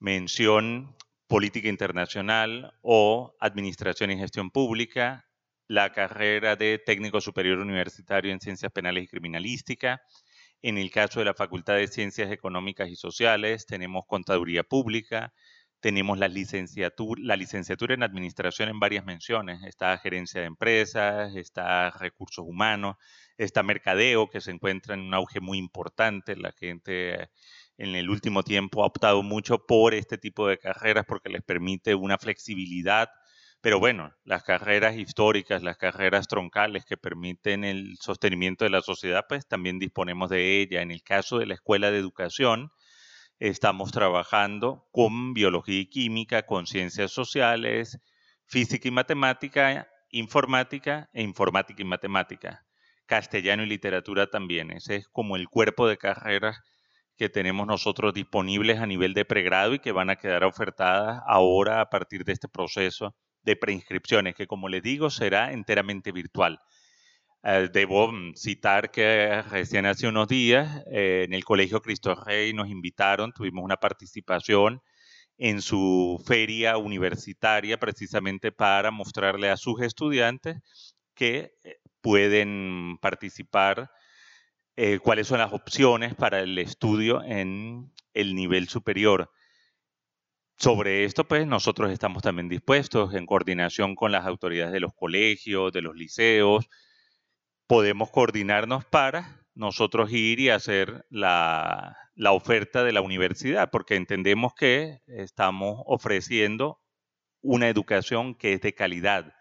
mención 0.00 0.96
Política 1.28 1.68
Internacional 1.68 2.72
o 2.82 3.36
Administración 3.38 4.10
y 4.10 4.18
Gestión 4.18 4.50
Pública, 4.50 5.28
la 5.68 5.92
carrera 5.92 6.56
de 6.56 6.80
técnico 6.84 7.20
superior 7.20 7.60
universitario 7.60 8.32
en 8.32 8.40
ciencias 8.40 8.72
penales 8.72 9.04
y 9.04 9.06
criminalística. 9.06 10.02
En 10.60 10.76
el 10.76 10.90
caso 10.90 11.20
de 11.20 11.26
la 11.26 11.34
Facultad 11.34 11.76
de 11.76 11.86
Ciencias 11.86 12.32
Económicas 12.32 12.88
y 12.88 12.96
Sociales, 12.96 13.64
tenemos 13.66 14.06
contaduría 14.08 14.64
pública, 14.64 15.32
tenemos 15.84 16.16
la 16.16 16.28
licenciatura, 16.28 17.20
la 17.22 17.36
licenciatura 17.36 17.92
en 17.92 18.02
administración 18.02 18.70
en 18.70 18.80
varias 18.80 19.04
menciones. 19.04 19.62
Está 19.64 19.98
gerencia 19.98 20.40
de 20.40 20.46
empresas, 20.46 21.36
está 21.36 21.90
recursos 21.90 22.42
humanos, 22.48 22.96
está 23.36 23.62
mercadeo, 23.62 24.30
que 24.30 24.40
se 24.40 24.50
encuentra 24.50 24.94
en 24.94 25.02
un 25.02 25.12
auge 25.12 25.40
muy 25.40 25.58
importante. 25.58 26.36
La 26.36 26.52
gente 26.52 27.28
en 27.76 27.96
el 27.96 28.08
último 28.08 28.42
tiempo 28.42 28.82
ha 28.82 28.86
optado 28.86 29.22
mucho 29.22 29.66
por 29.66 29.92
este 29.92 30.16
tipo 30.16 30.48
de 30.48 30.56
carreras 30.56 31.04
porque 31.06 31.28
les 31.28 31.42
permite 31.42 31.94
una 31.94 32.16
flexibilidad 32.16 33.10
pero 33.60 33.78
bueno, 33.78 34.12
las 34.24 34.42
carreras 34.42 34.94
históricas, 34.94 35.62
las 35.62 35.78
carreras 35.78 36.28
troncales 36.28 36.84
que 36.84 36.98
permiten 36.98 37.64
el 37.64 37.96
sostenimiento 37.98 38.64
de 38.64 38.70
la 38.70 38.82
sociedad, 38.82 39.24
pues 39.26 39.46
también 39.48 39.78
disponemos 39.78 40.28
de 40.28 40.60
ella. 40.60 40.82
En 40.82 40.90
el 40.90 41.02
caso 41.02 41.38
de 41.38 41.46
la 41.46 41.54
Escuela 41.54 41.90
de 41.90 41.96
Educación, 41.96 42.70
estamos 43.38 43.92
trabajando 43.92 44.86
con 44.92 45.34
biología 45.34 45.80
y 45.80 45.86
química, 45.86 46.46
con 46.46 46.66
ciencias 46.66 47.10
sociales, 47.10 47.98
física 48.46 48.88
y 48.88 48.90
matemática, 48.90 49.88
informática 50.10 51.08
e 51.12 51.22
informática 51.22 51.82
y 51.82 51.84
matemática. 51.84 52.64
Castellano 53.06 53.64
y 53.64 53.66
literatura 53.66 54.28
también. 54.28 54.70
Ese 54.70 54.96
es 54.96 55.08
como 55.08 55.36
el 55.36 55.48
cuerpo 55.48 55.88
de 55.88 55.98
carreras 55.98 56.60
que 57.16 57.28
tenemos 57.28 57.66
nosotros 57.66 58.14
disponibles 58.14 58.80
a 58.80 58.86
nivel 58.86 59.14
de 59.14 59.24
pregrado 59.24 59.74
y 59.74 59.78
que 59.78 59.92
van 59.92 60.10
a 60.10 60.16
quedar 60.16 60.44
ofertadas 60.44 61.22
ahora 61.26 61.80
a 61.80 61.90
partir 61.90 62.24
de 62.24 62.32
este 62.32 62.48
proceso 62.48 63.14
de 63.42 63.56
preinscripciones, 63.56 64.34
que 64.34 64.46
como 64.46 64.68
les 64.68 64.82
digo 64.82 65.10
será 65.10 65.52
enteramente 65.52 66.12
virtual. 66.12 66.58
Eh, 67.46 67.68
debo 67.72 68.10
mm, 68.10 68.34
citar 68.34 68.90
que 68.90 69.42
recién 69.42 69.84
hace 69.84 70.08
unos 70.08 70.28
días 70.28 70.82
eh, 70.90 71.24
en 71.26 71.34
el 71.34 71.44
Colegio 71.44 71.82
Cristo 71.82 72.14
Rey 72.14 72.54
nos 72.54 72.68
invitaron, 72.70 73.32
tuvimos 73.32 73.62
una 73.62 73.76
participación 73.76 74.80
en 75.36 75.60
su 75.60 76.22
feria 76.26 76.78
universitaria 76.78 77.78
precisamente 77.78 78.50
para 78.52 78.90
mostrarle 78.90 79.50
a 79.50 79.58
sus 79.58 79.82
estudiantes 79.82 80.96
que 81.14 81.52
eh, 81.64 81.76
pueden 82.00 82.98
participar, 83.00 83.90
cuáles 85.02 85.28
son 85.28 85.38
las 85.38 85.52
opciones 85.52 86.14
para 86.16 86.40
el 86.40 86.58
estudio 86.58 87.22
en 87.22 87.92
el 88.12 88.34
nivel 88.34 88.68
superior. 88.68 89.30
Sobre 90.56 91.04
esto, 91.04 91.24
pues 91.24 91.46
nosotros 91.46 91.92
estamos 91.92 92.22
también 92.24 92.48
dispuestos, 92.48 93.14
en 93.14 93.26
coordinación 93.26 93.94
con 93.94 94.10
las 94.12 94.26
autoridades 94.26 94.72
de 94.72 94.80
los 94.80 94.92
colegios, 94.94 95.72
de 95.72 95.82
los 95.82 95.94
liceos, 95.94 96.68
podemos 97.66 98.10
coordinarnos 98.10 98.84
para 98.84 99.46
nosotros 99.54 100.12
ir 100.12 100.40
y 100.40 100.50
hacer 100.50 101.06
la, 101.10 101.96
la 102.14 102.32
oferta 102.32 102.84
de 102.84 102.92
la 102.92 103.00
universidad, 103.00 103.70
porque 103.70 103.96
entendemos 103.96 104.54
que 104.54 105.00
estamos 105.06 105.82
ofreciendo 105.86 106.80
una 107.40 107.68
educación 107.68 108.34
que 108.34 108.54
es 108.54 108.60
de 108.60 108.74
calidad, 108.74 109.32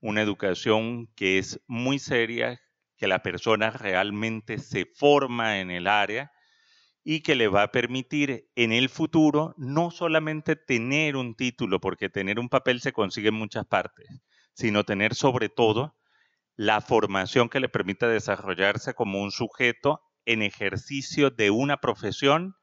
una 0.00 0.22
educación 0.22 1.08
que 1.14 1.38
es 1.38 1.60
muy 1.66 1.98
seria, 1.98 2.60
que 2.96 3.08
la 3.08 3.22
persona 3.22 3.70
realmente 3.70 4.58
se 4.58 4.86
forma 4.86 5.60
en 5.60 5.70
el 5.70 5.86
área 5.86 6.30
y 7.02 7.20
que 7.20 7.34
le 7.34 7.48
va 7.48 7.64
a 7.64 7.70
permitir 7.72 8.48
en 8.54 8.72
el 8.72 8.88
futuro 8.88 9.54
no 9.58 9.90
solamente 9.90 10.56
tener 10.56 11.16
un 11.16 11.34
título, 11.34 11.80
porque 11.80 12.08
tener 12.08 12.38
un 12.38 12.48
papel 12.48 12.80
se 12.80 12.92
consigue 12.92 13.28
en 13.28 13.34
muchas 13.34 13.66
partes, 13.66 14.06
sino 14.54 14.84
tener 14.84 15.14
sobre 15.14 15.48
todo 15.48 15.96
la 16.56 16.80
formación 16.80 17.48
que 17.48 17.60
le 17.60 17.68
permita 17.68 18.08
desarrollarse 18.08 18.94
como 18.94 19.20
un 19.22 19.30
sujeto 19.30 20.00
en 20.24 20.42
ejercicio 20.42 21.30
de 21.30 21.50
una 21.50 21.78
profesión 21.78 22.56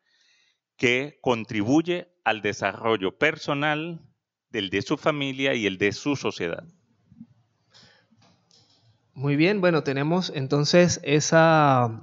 que 0.78 1.20
contribuye 1.22 2.12
al 2.24 2.42
desarrollo 2.42 3.18
personal 3.18 4.02
del 4.50 4.70
de 4.70 4.82
su 4.82 4.98
familia 4.98 5.54
y 5.54 5.66
el 5.66 5.78
de 5.78 5.92
su 5.92 6.16
sociedad. 6.16 6.64
Muy 9.14 9.36
bien, 9.36 9.62
bueno, 9.62 9.84
tenemos 9.84 10.32
entonces 10.34 11.00
esa 11.04 12.02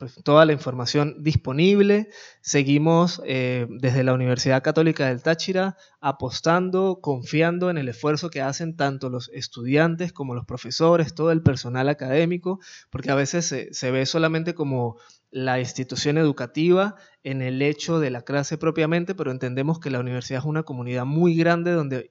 pues, 0.00 0.14
toda 0.24 0.46
la 0.46 0.54
información 0.54 1.22
disponible. 1.22 2.08
Seguimos 2.40 3.20
eh, 3.26 3.66
desde 3.68 4.02
la 4.02 4.14
Universidad 4.14 4.62
Católica 4.62 5.06
del 5.06 5.22
Táchira 5.22 5.76
apostando, 6.00 7.00
confiando 7.02 7.68
en 7.68 7.76
el 7.76 7.86
esfuerzo 7.86 8.30
que 8.30 8.40
hacen 8.40 8.76
tanto 8.76 9.10
los 9.10 9.28
estudiantes 9.34 10.14
como 10.14 10.34
los 10.34 10.46
profesores, 10.46 11.14
todo 11.14 11.32
el 11.32 11.42
personal 11.42 11.90
académico, 11.90 12.60
porque 12.88 13.10
a 13.10 13.14
veces 13.14 13.68
se 13.70 13.90
ve 13.90 14.06
solamente 14.06 14.54
como 14.54 14.96
la 15.30 15.60
institución 15.60 16.18
educativa 16.18 16.96
en 17.22 17.40
el 17.40 17.62
hecho 17.62 18.00
de 18.00 18.10
la 18.10 18.22
clase 18.22 18.58
propiamente, 18.58 19.14
pero 19.14 19.30
entendemos 19.30 19.78
que 19.78 19.90
la 19.90 20.00
universidad 20.00 20.40
es 20.40 20.44
una 20.44 20.64
comunidad 20.64 21.04
muy 21.04 21.36
grande 21.36 21.70
donde 21.70 22.10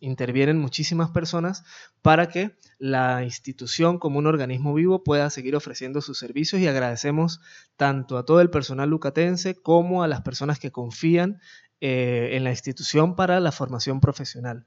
intervienen 0.00 0.58
muchísimas 0.58 1.10
personas 1.10 1.64
para 2.02 2.28
que 2.28 2.56
la 2.78 3.22
institución 3.22 3.98
como 3.98 4.18
un 4.18 4.26
organismo 4.26 4.74
vivo 4.74 5.04
pueda 5.04 5.30
seguir 5.30 5.54
ofreciendo 5.54 6.00
sus 6.00 6.18
servicios 6.18 6.60
y 6.60 6.66
agradecemos 6.66 7.40
tanto 7.76 8.18
a 8.18 8.24
todo 8.24 8.40
el 8.40 8.50
personal 8.50 8.90
lucatense 8.90 9.54
como 9.54 10.02
a 10.02 10.08
las 10.08 10.22
personas 10.22 10.58
que 10.58 10.72
confían 10.72 11.40
eh, 11.80 12.30
en 12.32 12.42
la 12.42 12.50
institución 12.50 13.14
para 13.14 13.38
la 13.38 13.52
formación 13.52 14.00
profesional. 14.00 14.66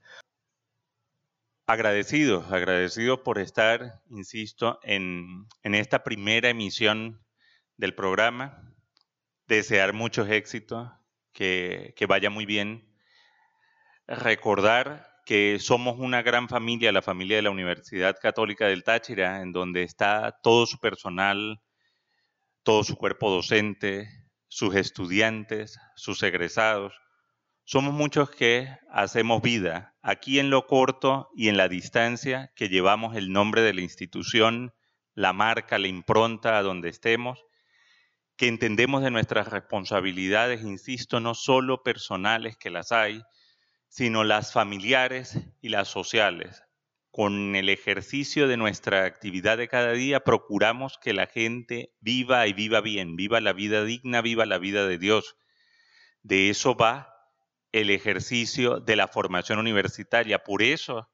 Agradecido, 1.67 2.45
agradecido 2.49 3.23
por 3.23 3.39
estar, 3.39 4.01
insisto, 4.09 4.79
en, 4.83 5.45
en 5.61 5.75
esta 5.75 6.03
primera 6.03 6.49
emisión 6.49 7.19
del 7.79 7.95
programa, 7.95 8.61
desear 9.47 9.93
muchos 9.93 10.29
éxitos, 10.29 10.91
que, 11.31 11.95
vaya 12.09 12.29
muy 12.29 12.45
bien, 12.45 12.93
recordar 14.05 15.07
que 15.25 15.59
somos 15.59 15.97
una 15.97 16.21
gran 16.21 16.49
familia, 16.49 16.91
la 16.91 17.01
familia 17.01 17.37
de 17.37 17.43
la 17.43 17.51
Universidad 17.51 18.17
Católica 18.21 18.67
del 18.67 18.83
Táchira, 18.83 19.41
en 19.41 19.53
donde 19.53 19.83
está 19.83 20.37
todo 20.43 20.65
su 20.65 20.77
personal, 20.79 21.61
todo 22.63 22.83
su 22.83 22.97
cuerpo 22.97 23.31
docente, 23.31 24.09
sus 24.49 24.75
estudiantes, 24.75 25.79
sus 25.95 26.21
egresados. 26.23 26.93
Somos 27.63 27.93
muchos 27.93 28.29
que 28.29 28.75
hacemos 28.91 29.41
vida 29.41 29.95
aquí 30.01 30.39
en 30.39 30.49
lo 30.49 30.67
corto 30.67 31.29
y 31.33 31.47
en 31.47 31.55
la 31.55 31.69
distancia, 31.69 32.51
que 32.57 32.67
llevamos 32.67 33.15
el 33.15 33.31
nombre 33.31 33.61
de 33.61 33.73
la 33.73 33.81
institución, 33.81 34.73
la 35.13 35.31
marca, 35.31 35.79
la 35.79 35.87
impronta 35.87 36.57
a 36.57 36.61
donde 36.61 36.89
estemos 36.89 37.45
que 38.39 38.47
entendemos 38.47 39.03
de 39.03 39.11
nuestras 39.11 39.49
responsabilidades, 39.49 40.61
insisto, 40.61 41.19
no 41.19 41.35
solo 41.35 41.83
personales 41.83 42.55
que 42.55 42.69
las 42.69 42.93
hay, 42.93 43.21
sino 43.89 44.23
las 44.23 44.53
familiares 44.53 45.37
y 45.61 45.67
las 45.67 45.89
sociales. 45.89 46.63
Con 47.11 47.57
el 47.57 47.67
ejercicio 47.67 48.47
de 48.47 48.55
nuestra 48.55 49.03
actividad 49.03 49.57
de 49.57 49.67
cada 49.67 49.91
día 49.91 50.21
procuramos 50.21 50.97
que 50.99 51.11
la 51.11 51.27
gente 51.27 51.91
viva 51.99 52.47
y 52.47 52.53
viva 52.53 52.79
bien, 52.79 53.17
viva 53.17 53.41
la 53.41 53.51
vida 53.51 53.83
digna, 53.83 54.21
viva 54.21 54.45
la 54.45 54.57
vida 54.57 54.87
de 54.87 54.97
Dios. 54.97 55.35
De 56.23 56.49
eso 56.49 56.75
va 56.75 57.13
el 57.73 57.89
ejercicio 57.89 58.79
de 58.79 58.95
la 58.95 59.09
formación 59.09 59.59
universitaria. 59.59 60.45
Por 60.45 60.63
eso 60.63 61.09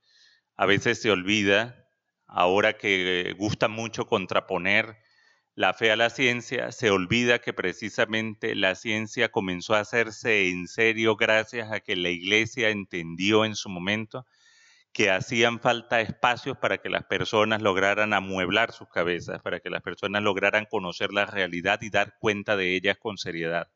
a 0.55 0.67
veces 0.67 1.01
se 1.01 1.09
olvida, 1.09 1.87
ahora 2.27 2.77
que 2.77 3.33
gusta 3.35 3.67
mucho 3.67 4.05
contraponer 4.05 5.03
la 5.55 5.73
fe 5.73 5.89
a 5.89 5.95
la 5.95 6.09
ciencia, 6.09 6.73
se 6.73 6.91
olvida 6.91 7.39
que 7.39 7.53
precisamente 7.53 8.55
la 8.55 8.75
ciencia 8.75 9.29
comenzó 9.31 9.73
a 9.73 9.79
hacerse 9.79 10.49
en 10.49 10.67
serio 10.67 11.15
gracias 11.15 11.71
a 11.71 11.79
que 11.79 11.95
la 11.95 12.09
iglesia 12.09 12.69
entendió 12.69 13.45
en 13.45 13.55
su 13.55 13.69
momento 13.69 14.25
que 14.91 15.11
hacían 15.11 15.61
falta 15.61 16.01
espacios 16.01 16.57
para 16.57 16.79
que 16.79 16.89
las 16.89 17.05
personas 17.05 17.61
lograran 17.61 18.13
amueblar 18.13 18.73
sus 18.73 18.89
cabezas, 18.89 19.41
para 19.41 19.61
que 19.61 19.69
las 19.69 19.81
personas 19.81 20.23
lograran 20.23 20.65
conocer 20.65 21.13
la 21.13 21.25
realidad 21.25 21.79
y 21.81 21.89
dar 21.89 22.15
cuenta 22.19 22.57
de 22.57 22.75
ellas 22.75 22.97
con 22.97 23.17
seriedad. 23.17 23.69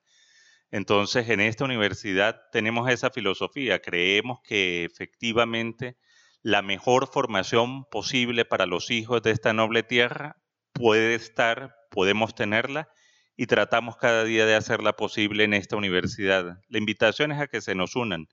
Entonces, 0.72 1.30
en 1.30 1.40
esta 1.40 1.66
universidad 1.66 2.42
tenemos 2.52 2.90
esa 2.90 3.10
filosofía, 3.10 3.82
creemos 3.82 4.40
que 4.44 4.84
efectivamente 4.84 5.98
la 6.42 6.62
mejor 6.62 7.08
formación 7.08 7.86
posible 7.86 8.46
para 8.46 8.66
los 8.66 8.92
hijos 8.92 9.22
de 9.22 9.32
esta 9.32 9.54
noble 9.54 9.84
tierra 9.84 10.38
puede 10.80 11.14
estar, 11.14 11.76
podemos 11.92 12.34
tenerla 12.34 12.88
y 13.36 13.48
tratamos 13.48 13.98
cada 13.98 14.24
día 14.24 14.46
de 14.46 14.56
hacerla 14.56 14.94
posible 14.94 15.44
en 15.44 15.54
esta 15.54 15.76
universidad. 15.76 16.62
La 16.70 16.78
invitación 16.78 17.34
es 17.34 17.40
a 17.42 17.48
que 17.48 17.60
se 17.60 17.76
nos 17.76 17.98
unan, 17.98 18.28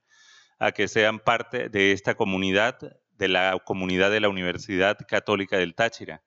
a 0.57 0.71
que 0.71 0.87
sean 0.87 1.19
parte 1.19 1.67
de 1.67 1.91
esta 1.91 2.15
comunidad, 2.15 2.77
de 3.11 3.27
la 3.27 3.61
comunidad 3.65 4.11
de 4.11 4.21
la 4.21 4.29
Universidad 4.29 4.97
Católica 5.07 5.57
del 5.57 5.75
Táchira. 5.75 6.23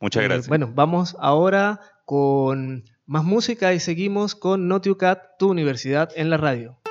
Muchas 0.00 0.24
eh, 0.24 0.26
gracias. 0.26 0.48
bueno, 0.48 0.72
vamos 0.74 1.16
ahora 1.20 1.80
con 2.04 2.84
más 3.06 3.22
música 3.22 3.72
y 3.74 3.78
seguimos 3.78 4.34
con 4.34 4.66
Notiucat, 4.66 5.38
tu 5.38 5.50
universidad 5.50 6.10
en 6.16 6.30
la 6.30 6.36
radio. 6.36 6.81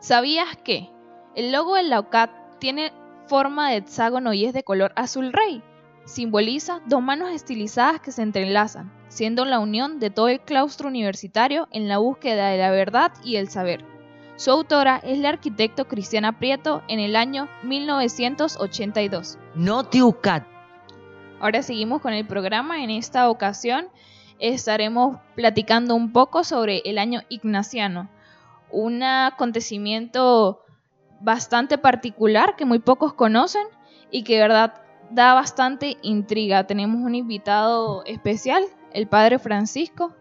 ¿Sabías 0.00 0.56
que 0.58 0.90
el 1.34 1.52
logo 1.52 1.76
de 1.76 1.82
la 1.84 2.00
UCAT 2.00 2.30
tiene 2.58 2.92
forma 3.26 3.70
de 3.70 3.76
hexágono 3.76 4.32
y 4.32 4.44
es 4.44 4.52
de 4.52 4.62
color 4.62 4.92
azul 4.96 5.32
rey? 5.32 5.62
simboliza 6.08 6.80
dos 6.86 7.02
manos 7.02 7.30
estilizadas 7.30 8.00
que 8.00 8.12
se 8.12 8.22
entrelazan, 8.22 8.90
siendo 9.08 9.44
la 9.44 9.58
unión 9.58 10.00
de 10.00 10.10
todo 10.10 10.28
el 10.28 10.40
claustro 10.40 10.88
universitario 10.88 11.68
en 11.70 11.86
la 11.86 11.98
búsqueda 11.98 12.48
de 12.48 12.58
la 12.58 12.70
verdad 12.70 13.12
y 13.22 13.36
el 13.36 13.48
saber. 13.48 13.84
Su 14.36 14.50
autora 14.50 15.00
es 15.04 15.18
la 15.18 15.30
arquitecto 15.30 15.86
Cristiana 15.86 16.38
Prieto 16.38 16.82
en 16.88 17.00
el 17.00 17.14
año 17.14 17.48
1982. 17.62 19.38
Notiucat. 19.54 20.46
Ahora 21.40 21.62
seguimos 21.62 22.00
con 22.00 22.12
el 22.12 22.26
programa. 22.26 22.82
En 22.82 22.90
esta 22.90 23.28
ocasión 23.28 23.88
estaremos 24.38 25.18
platicando 25.34 25.94
un 25.94 26.12
poco 26.12 26.44
sobre 26.44 26.82
el 26.84 26.98
año 26.98 27.22
ignaciano, 27.28 28.08
un 28.70 29.02
acontecimiento 29.02 30.64
bastante 31.20 31.78
particular 31.78 32.56
que 32.56 32.64
muy 32.64 32.78
pocos 32.78 33.14
conocen 33.14 33.66
y 34.10 34.24
que 34.24 34.38
verdad 34.38 34.82
da 35.10 35.34
bastante 35.34 35.96
intriga. 36.02 36.66
Tenemos 36.66 37.02
un 37.02 37.14
invitado 37.14 38.04
especial, 38.04 38.62
el 38.92 39.06
padre 39.06 39.38
Francisco. 39.38 40.14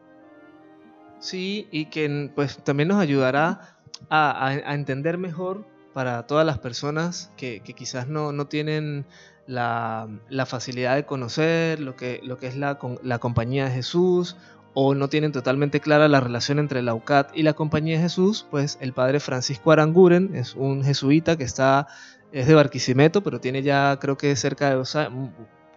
Sí, 1.19 1.67
y 1.71 1.85
que 1.85 2.31
pues 2.35 2.63
también 2.63 2.89
nos 2.89 2.99
ayudará 2.99 3.77
a, 4.09 4.53
entender 4.73 5.17
mejor 5.17 5.65
para 5.93 6.27
todas 6.27 6.45
las 6.45 6.59
personas 6.59 7.31
que, 7.37 7.61
quizás 7.61 8.07
no, 8.07 8.31
no 8.31 8.47
tienen 8.47 9.05
la, 9.47 10.07
facilidad 10.45 10.95
de 10.95 11.05
conocer 11.05 11.79
lo 11.79 11.95
que, 11.95 12.19
lo 12.23 12.37
que 12.37 12.47
es 12.47 12.55
la, 12.55 12.77
la 13.01 13.19
compañía 13.19 13.65
de 13.65 13.71
Jesús 13.71 14.37
o 14.73 14.93
no 14.93 15.09
tienen 15.09 15.31
totalmente 15.31 15.79
clara 15.79 16.07
la 16.07 16.19
relación 16.19 16.59
entre 16.59 16.83
la 16.83 16.93
UCAT 16.93 17.35
y 17.35 17.41
la 17.41 17.53
Compañía 17.53 17.95
de 17.95 18.03
Jesús, 18.03 18.45
pues 18.51 18.77
el 18.79 18.93
padre 18.93 19.19
Francisco 19.19 19.71
Aranguren 19.71 20.35
es 20.35 20.53
un 20.53 20.83
jesuita 20.83 21.35
que 21.35 21.45
está 21.45 21.87
es 22.31 22.45
de 22.45 22.53
Barquisimeto, 22.53 23.23
pero 23.23 23.39
tiene 23.39 23.63
ya 23.63 23.97
creo 23.99 24.17
que 24.17 24.35
cerca 24.35 24.69
de 24.69 24.75
dos 24.75 24.95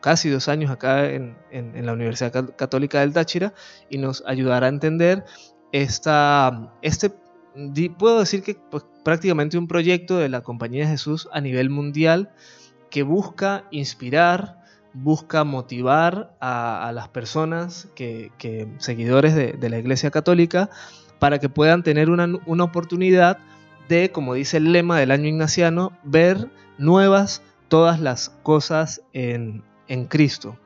casi 0.00 0.28
dos 0.28 0.48
años 0.48 0.70
acá 0.70 1.10
en, 1.10 1.36
la 1.50 1.92
Universidad 1.92 2.54
Católica 2.56 3.00
del 3.00 3.12
Táchira 3.12 3.54
y 3.88 3.98
nos 3.98 4.22
ayudará 4.26 4.66
a 4.66 4.70
entender 4.70 5.24
esta, 5.72 6.74
este, 6.82 7.10
puedo 7.98 8.20
decir 8.20 8.42
que 8.42 8.56
pues, 8.70 8.84
prácticamente 9.04 9.58
un 9.58 9.68
proyecto 9.68 10.18
de 10.18 10.28
la 10.28 10.40
Compañía 10.42 10.84
de 10.84 10.90
Jesús 10.90 11.28
a 11.32 11.40
nivel 11.40 11.70
mundial 11.70 12.32
que 12.90 13.02
busca 13.02 13.64
inspirar, 13.70 14.62
busca 14.92 15.44
motivar 15.44 16.36
a, 16.40 16.90
las 16.94 17.08
personas, 17.08 17.88
que, 17.94 18.30
seguidores 18.78 19.34
de, 19.34 19.68
la 19.68 19.78
Iglesia 19.78 20.10
Católica, 20.10 20.70
para 21.18 21.38
que 21.38 21.48
puedan 21.48 21.82
tener 21.82 22.10
una, 22.10 22.28
una 22.46 22.64
oportunidad 22.64 23.38
de, 23.88 24.10
como 24.10 24.34
dice 24.34 24.56
el 24.56 24.72
lema 24.72 24.98
del 24.98 25.10
año 25.10 25.28
ignaciano, 25.28 25.92
ver 26.02 26.50
nuevas 26.78 27.42
todas 27.68 28.00
las 28.00 28.30
cosas 28.42 29.02
en, 29.12 29.62
Cristo. 30.08 30.56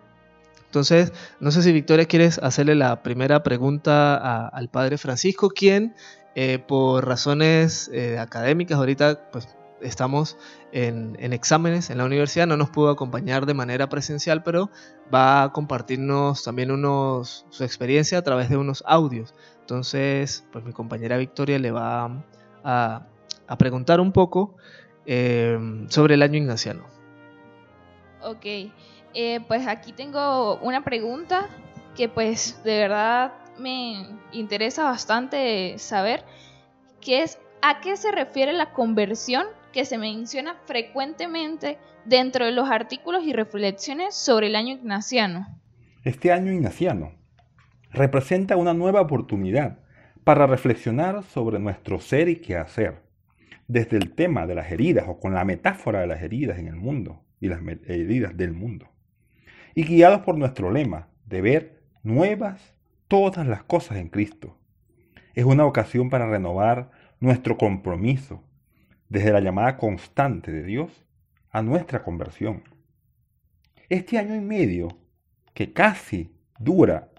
Entonces, 0.66 1.12
no 1.40 1.50
sé 1.50 1.62
si 1.62 1.72
Victoria 1.72 2.04
quieres 2.04 2.38
hacerle 2.38 2.74
la 2.74 3.02
primera 3.02 3.42
pregunta 3.42 4.48
al 4.48 4.68
padre 4.68 4.98
Francisco, 4.98 5.48
quien 5.48 5.94
eh, 6.34 6.58
por 6.58 7.06
razones 7.06 7.90
eh, 7.94 8.18
académicas 8.18 8.76
ahorita 8.76 9.30
pues 9.30 9.48
estamos 9.80 10.36
en, 10.72 11.16
exámenes 11.32 11.90
en 11.90 11.98
la 11.98 12.04
universidad, 12.04 12.46
no 12.46 12.56
nos 12.56 12.70
pudo 12.70 12.90
acompañar 12.90 13.46
de 13.46 13.54
manera 13.54 13.88
presencial, 13.88 14.42
pero 14.42 14.70
va 15.12 15.42
a 15.42 15.52
compartirnos 15.52 16.42
también 16.44 16.70
unos, 16.70 17.46
su 17.50 17.64
experiencia 17.64 18.18
a 18.18 18.22
través 18.22 18.48
de 18.48 18.56
unos 18.56 18.82
audios. 18.86 19.34
Entonces, 19.60 20.46
pues 20.52 20.64
mi 20.64 20.72
compañera 20.72 21.16
Victoria 21.16 21.58
le 21.58 21.70
va 21.70 22.24
a, 22.64 23.06
preguntar 23.58 24.00
un 24.00 24.12
poco 24.12 24.56
eh, 25.06 25.58
sobre 25.88 26.14
el 26.14 26.22
año 26.22 26.38
ignaciano. 26.38 26.84
Ok, 28.22 28.46
eh, 29.14 29.40
pues 29.46 29.66
aquí 29.66 29.92
tengo 29.92 30.56
una 30.56 30.82
pregunta 30.82 31.48
que 31.94 32.08
pues 32.08 32.62
de 32.64 32.78
verdad 32.78 33.32
me 33.58 34.18
interesa 34.32 34.84
bastante 34.84 35.78
saber, 35.78 36.24
que 37.00 37.22
es 37.22 37.38
a 37.62 37.80
qué 37.80 37.96
se 37.96 38.10
refiere 38.10 38.52
la 38.52 38.72
conversión 38.72 39.46
que 39.74 39.84
se 39.84 39.98
menciona 39.98 40.54
frecuentemente 40.66 41.78
dentro 42.04 42.46
de 42.46 42.52
los 42.52 42.70
artículos 42.70 43.24
y 43.24 43.32
reflexiones 43.32 44.14
sobre 44.14 44.46
el 44.46 44.54
año 44.54 44.72
ignaciano. 44.72 45.48
Este 46.04 46.30
año 46.30 46.52
ignaciano 46.52 47.12
representa 47.90 48.56
una 48.56 48.72
nueva 48.72 49.00
oportunidad 49.00 49.80
para 50.22 50.46
reflexionar 50.46 51.24
sobre 51.24 51.58
nuestro 51.58 51.98
ser 51.98 52.28
y 52.28 52.36
qué 52.36 52.56
hacer 52.56 53.02
desde 53.66 53.96
el 53.96 54.12
tema 54.12 54.46
de 54.46 54.54
las 54.54 54.70
heridas 54.70 55.06
o 55.08 55.18
con 55.18 55.34
la 55.34 55.44
metáfora 55.44 56.00
de 56.00 56.06
las 56.06 56.22
heridas 56.22 56.58
en 56.58 56.68
el 56.68 56.76
mundo 56.76 57.24
y 57.40 57.48
las 57.48 57.60
heridas 57.88 58.36
del 58.36 58.52
mundo. 58.52 58.88
Y 59.74 59.82
guiados 59.84 60.20
por 60.20 60.38
nuestro 60.38 60.70
lema 60.70 61.08
de 61.26 61.40
ver 61.40 61.82
nuevas 62.04 62.76
todas 63.08 63.44
las 63.44 63.64
cosas 63.64 63.98
en 63.98 64.08
Cristo. 64.08 64.56
Es 65.34 65.44
una 65.44 65.66
ocasión 65.66 66.10
para 66.10 66.30
renovar 66.30 66.92
nuestro 67.18 67.58
compromiso 67.58 68.44
desde 69.08 69.32
la 69.32 69.40
llamada 69.40 69.76
constante 69.76 70.50
de 70.52 70.62
Dios 70.62 71.04
a 71.50 71.62
nuestra 71.62 72.02
conversión. 72.02 72.62
Este 73.88 74.18
año 74.18 74.34
y 74.34 74.40
medio 74.40 74.88
que 75.52 75.72
casi 75.72 76.34
dura 76.58 77.10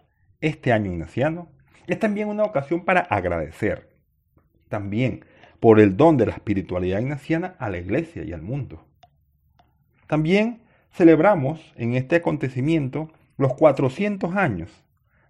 este 0.41 0.73
año 0.73 0.91
ignaciano 0.91 1.49
es 1.87 1.99
también 1.99 2.27
una 2.27 2.43
ocasión 2.43 2.83
para 2.83 3.01
agradecer. 3.01 3.95
También 4.69 5.25
por 5.59 5.79
el 5.79 5.95
don 5.95 6.17
de 6.17 6.25
la 6.25 6.33
espiritualidad 6.33 6.99
ignaciana 6.99 7.55
a 7.59 7.69
la 7.69 7.77
iglesia 7.77 8.23
y 8.23 8.33
al 8.33 8.41
mundo. 8.41 8.85
También 10.07 10.61
celebramos 10.91 11.73
en 11.75 11.93
este 11.93 12.17
acontecimiento 12.17 13.11
los 13.37 13.53
400 13.53 14.35
años 14.35 14.83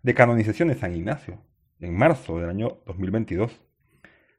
de 0.03 0.13
canonización 0.13 0.67
de 0.67 0.75
San 0.75 0.95
Ignacio, 0.95 1.39
en 1.79 1.95
marzo 1.95 2.39
del 2.39 2.49
año 2.49 2.77
2022. 2.85 3.61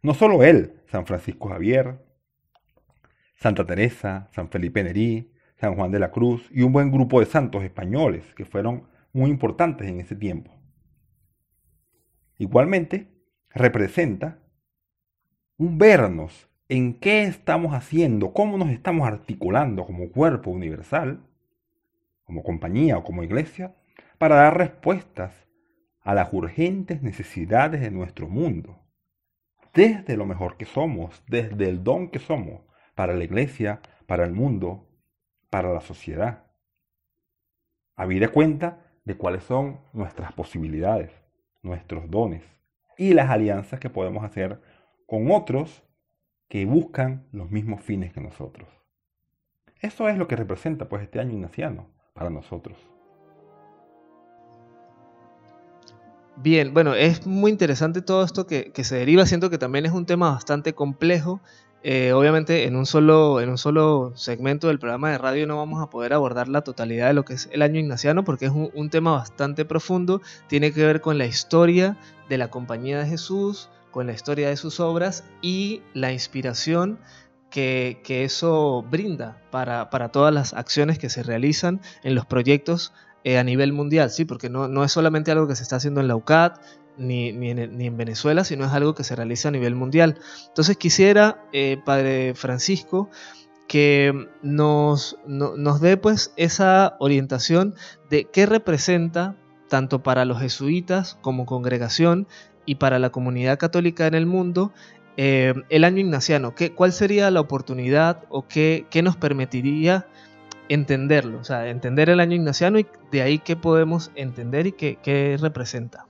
No 0.03 0.15
solo 0.15 0.45
él, 0.45 0.81
San 0.87 1.07
Francisco 1.07 1.49
Javier, 1.49 1.99
Santa 3.37 3.67
Teresa, 3.67 4.29
San 4.33 4.49
Felipe 4.49 4.83
Nerí, 4.83 5.31
San 5.57 5.75
Juan 5.77 5.91
de 5.91 5.99
la 5.99 6.11
Cruz 6.11 6.49
y 6.51 6.63
un 6.63 6.73
buen 6.73 6.91
grupo 6.91 7.21
de 7.21 7.27
santos 7.27 7.63
españoles 7.63 8.25
que 8.35 8.45
fueron 8.45 8.89
muy 9.13 9.31
importantes 9.31 9.89
en 9.89 10.01
ese 10.01 10.17
tiempo. 10.17 10.51
Igualmente, 12.39 13.09
representa 13.51 14.39
un 15.59 15.79
vernos 15.79 16.49
en 16.69 16.95
qué 16.95 17.25
estamos 17.25 17.73
haciendo, 17.73 18.33
cómo 18.33 18.59
nos 18.59 18.71
estamos 18.71 19.07
articulando 19.07 19.87
como 19.87 20.11
cuerpo 20.11 20.51
universal, 20.51 21.25
como 22.25 22.43
compañía 22.43 22.99
o 22.99 23.05
como 23.05 23.23
iglesia, 23.23 23.75
para 24.19 24.37
dar 24.37 24.59
respuestas 24.59 25.33
a 26.01 26.15
las 26.15 26.33
urgentes 26.33 27.03
necesidades 27.03 27.81
de 27.81 27.91
nuestro 27.91 28.29
mundo, 28.29 28.79
desde 29.75 30.17
lo 30.17 30.27
mejor 30.27 30.57
que 30.57 30.65
somos, 30.65 31.23
desde 31.29 31.69
el 31.69 31.85
don 31.85 32.09
que 32.09 32.19
somos 32.19 32.61
para 32.97 33.15
la 33.15 33.23
iglesia, 33.23 33.81
para 34.07 34.25
el 34.25 34.33
mundo, 34.33 34.89
para 35.51 35.73
la 35.73 35.81
sociedad. 35.81 36.43
Habida 37.95 38.29
cuenta 38.29 38.81
de 39.05 39.17
cuáles 39.17 39.45
son 39.45 39.79
nuestras 39.93 40.33
posibilidades, 40.33 41.13
nuestros 41.63 42.11
dones 42.11 42.43
y 42.99 43.15
las 43.15 43.31
alianzas 43.31 43.79
que 43.79 43.91
podemos 43.91 44.25
hacer 44.25 44.61
con 45.07 45.31
otros 45.31 45.85
que 46.49 46.65
buscan 46.65 47.27
los 47.33 47.51
mismos 47.51 47.83
fines 47.83 48.13
que 48.13 48.21
nosotros. 48.21 48.69
Eso 49.81 50.09
es 50.09 50.17
lo 50.17 50.27
que 50.27 50.37
representa 50.37 50.89
pues 50.89 51.03
este 51.03 51.21
año 51.21 51.33
ignaciano 51.33 51.89
para 52.15 52.31
nosotros. 52.31 52.79
Bien, 56.39 56.75
bueno, 56.75 56.95
es 56.95 57.27
muy 57.27 57.51
interesante 57.51 58.03
todo 58.03 58.23
esto 58.23 58.47
que, 58.47 58.73
se 58.85 58.97
deriva, 58.97 59.25
siento 59.25 59.49
que 59.49 59.57
también 59.57 59.87
es 59.87 59.93
un 59.93 60.05
tema 60.05 60.31
bastante 60.31 60.75
complejo. 60.75 61.41
Eh, 61.83 62.13
obviamente 62.13 62.65
en 62.65 62.75
un, 62.75 62.85
solo, 62.85 63.41
en 63.41 63.49
un 63.49 63.59
solo 63.59 64.13
segmento 64.17 64.67
del 64.69 64.79
programa 64.79 65.11
de 65.11 65.19
radio 65.19 65.47
no 65.47 65.57
vamos 65.57 65.81
a 65.81 65.89
poder 65.89 66.15
abordar 66.15 66.49
la 66.49 66.63
totalidad 66.63 67.07
de 67.07 67.15
lo 67.15 67.25
que 67.25 67.35
es 67.35 67.49
el 67.53 67.63
año 67.63 67.79
ignaciano 67.79 68.25
porque 68.25 68.47
es 68.47 68.53
un 68.53 68.91
tema 68.91 69.13
bastante 69.13 69.65
profundo, 69.65 70.21
tiene 70.49 70.73
que 70.73 70.85
ver 70.85 71.01
con 71.01 71.17
la 71.17 71.27
historia 71.27 71.97
de 72.29 72.39
la 72.39 72.49
compañía 72.49 72.99
de 72.99 73.07
Jesús, 73.07 73.69
con 73.93 74.07
la 74.07 74.13
historia 74.13 74.49
de 74.49 74.57
sus 74.57 74.81
obras 74.81 75.25
y 75.43 75.83
la 75.95 76.13
inspiración 76.13 76.99
que, 77.51 78.25
eso 78.25 78.85
brinda 78.91 79.41
para, 79.51 80.09
todas 80.11 80.33
las 80.35 80.53
acciones 80.53 80.99
que 80.99 81.09
se 81.09 81.23
realizan 81.23 81.81
en 82.03 82.15
los 82.15 82.27
proyectos 82.27 82.93
eh, 83.25 83.39
a 83.39 83.45
nivel 83.45 83.73
mundial, 83.73 84.11
¿sí? 84.11 84.25
porque 84.25 84.51
no, 84.51 84.69
no, 84.69 84.85
es 84.85 84.93
solamente 84.93 85.31
algo 85.31 85.49
que 85.49 85.57
se 85.57 85.63
está 85.63 85.77
haciendo 85.77 86.01
en 86.01 86.09
la 86.09 86.17
UCAT 86.17 86.61
ni, 86.97 87.33
ni, 87.33 87.51
en, 87.51 87.97
Venezuela, 87.97 88.45
sino 88.45 88.65
es 88.65 88.73
algo 88.73 88.95
que 88.95 89.05
se 89.05 89.17
realiza 89.17 89.49
a 89.49 89.53
nivel 89.53 89.75
mundial. 89.75 90.19
Entonces 90.49 90.77
quisiera, 90.77 91.43
eh, 91.53 91.79
Padre 91.85 92.35
Francisco, 92.35 93.11
que 93.69 94.29
nos, 94.43 95.19
nos 95.27 95.81
dé 95.81 95.97
pues 95.97 96.33
esa 96.37 96.97
orientación 97.01 97.75
de 98.11 98.25
qué 98.25 98.47
representa 98.47 99.37
tanto 99.69 100.03
para 100.03 100.25
los 100.25 100.41
jesuitas 100.41 101.19
como 101.21 101.47
congregación 101.47 102.29
y 102.65 102.77
para 102.77 102.99
la 102.99 103.11
comunidad 103.11 103.59
católica 103.59 104.07
en 104.07 104.15
el 104.15 104.27
mundo 104.27 104.73
eh, 105.17 105.55
el 105.71 105.85
año 105.85 106.01
ignaciano? 106.01 106.55
¿qué, 106.55 106.73
¿Cuál 106.73 106.93
sería 106.93 107.31
la 107.31 107.41
oportunidad 107.41 108.25
o 108.29 108.47
qué, 108.47 108.87
qué 108.91 109.03
nos 109.03 109.17
permitiría 109.17 110.07
entenderlo, 110.69 111.39
o 111.39 111.45
sea, 111.45 111.69
entender 111.69 112.11
el 112.11 112.21
año 112.21 112.35
ignaciano 112.35 112.79
y 112.79 112.87
de 113.13 113.23
ahí 113.23 113.39
qué 113.39 113.57
podemos 113.57 114.11
entender 114.15 114.67
y 114.67 114.73
qué, 114.73 114.99
qué 115.03 115.37
representa. 115.41 116.07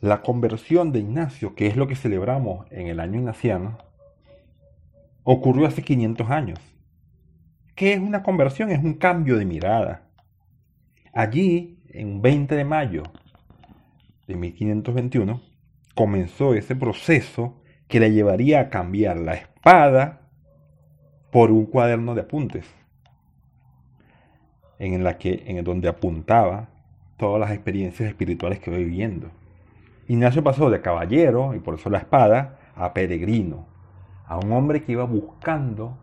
La 0.00 0.22
conversión 0.22 0.92
de 0.92 1.00
Ignacio, 1.00 1.54
que 1.54 1.66
es 1.66 1.76
lo 1.76 1.86
que 1.86 1.94
celebramos 1.94 2.66
en 2.70 2.86
el 2.86 3.00
año 3.00 3.18
ignaciano, 3.18 3.76
ocurrió 5.24 5.66
hace 5.66 5.82
500 5.82 6.30
años. 6.30 6.58
¿Qué 7.74 7.92
es 7.92 8.00
una 8.00 8.22
conversión? 8.22 8.70
Es 8.70 8.82
un 8.82 8.94
cambio 8.94 9.36
de 9.36 9.44
mirada. 9.44 10.08
Allí, 11.12 11.82
en 11.90 12.22
20 12.22 12.54
de 12.54 12.64
mayo 12.64 13.02
de 14.26 14.36
1521, 14.36 15.42
comenzó 15.94 16.54
ese 16.54 16.74
proceso 16.76 17.60
que 17.86 18.00
le 18.00 18.10
llevaría 18.12 18.60
a 18.60 18.70
cambiar 18.70 19.18
la 19.18 19.34
espada 19.34 20.30
por 21.30 21.50
un 21.50 21.66
cuaderno 21.66 22.14
de 22.14 22.22
apuntes, 22.22 22.64
en, 24.78 25.04
la 25.04 25.18
que, 25.18 25.42
en 25.46 25.62
donde 25.62 25.88
apuntaba 25.88 26.70
todas 27.18 27.38
las 27.38 27.50
experiencias 27.50 28.08
espirituales 28.08 28.60
que 28.60 28.70
voy 28.70 28.84
viviendo. 28.84 29.30
Ignacio 30.10 30.42
pasó 30.42 30.70
de 30.70 30.80
caballero, 30.80 31.54
y 31.54 31.60
por 31.60 31.76
eso 31.76 31.88
la 31.88 31.98
espada, 31.98 32.58
a 32.74 32.92
peregrino, 32.92 33.68
a 34.26 34.38
un 34.38 34.50
hombre 34.50 34.82
que 34.82 34.90
iba 34.90 35.04
buscando 35.04 36.00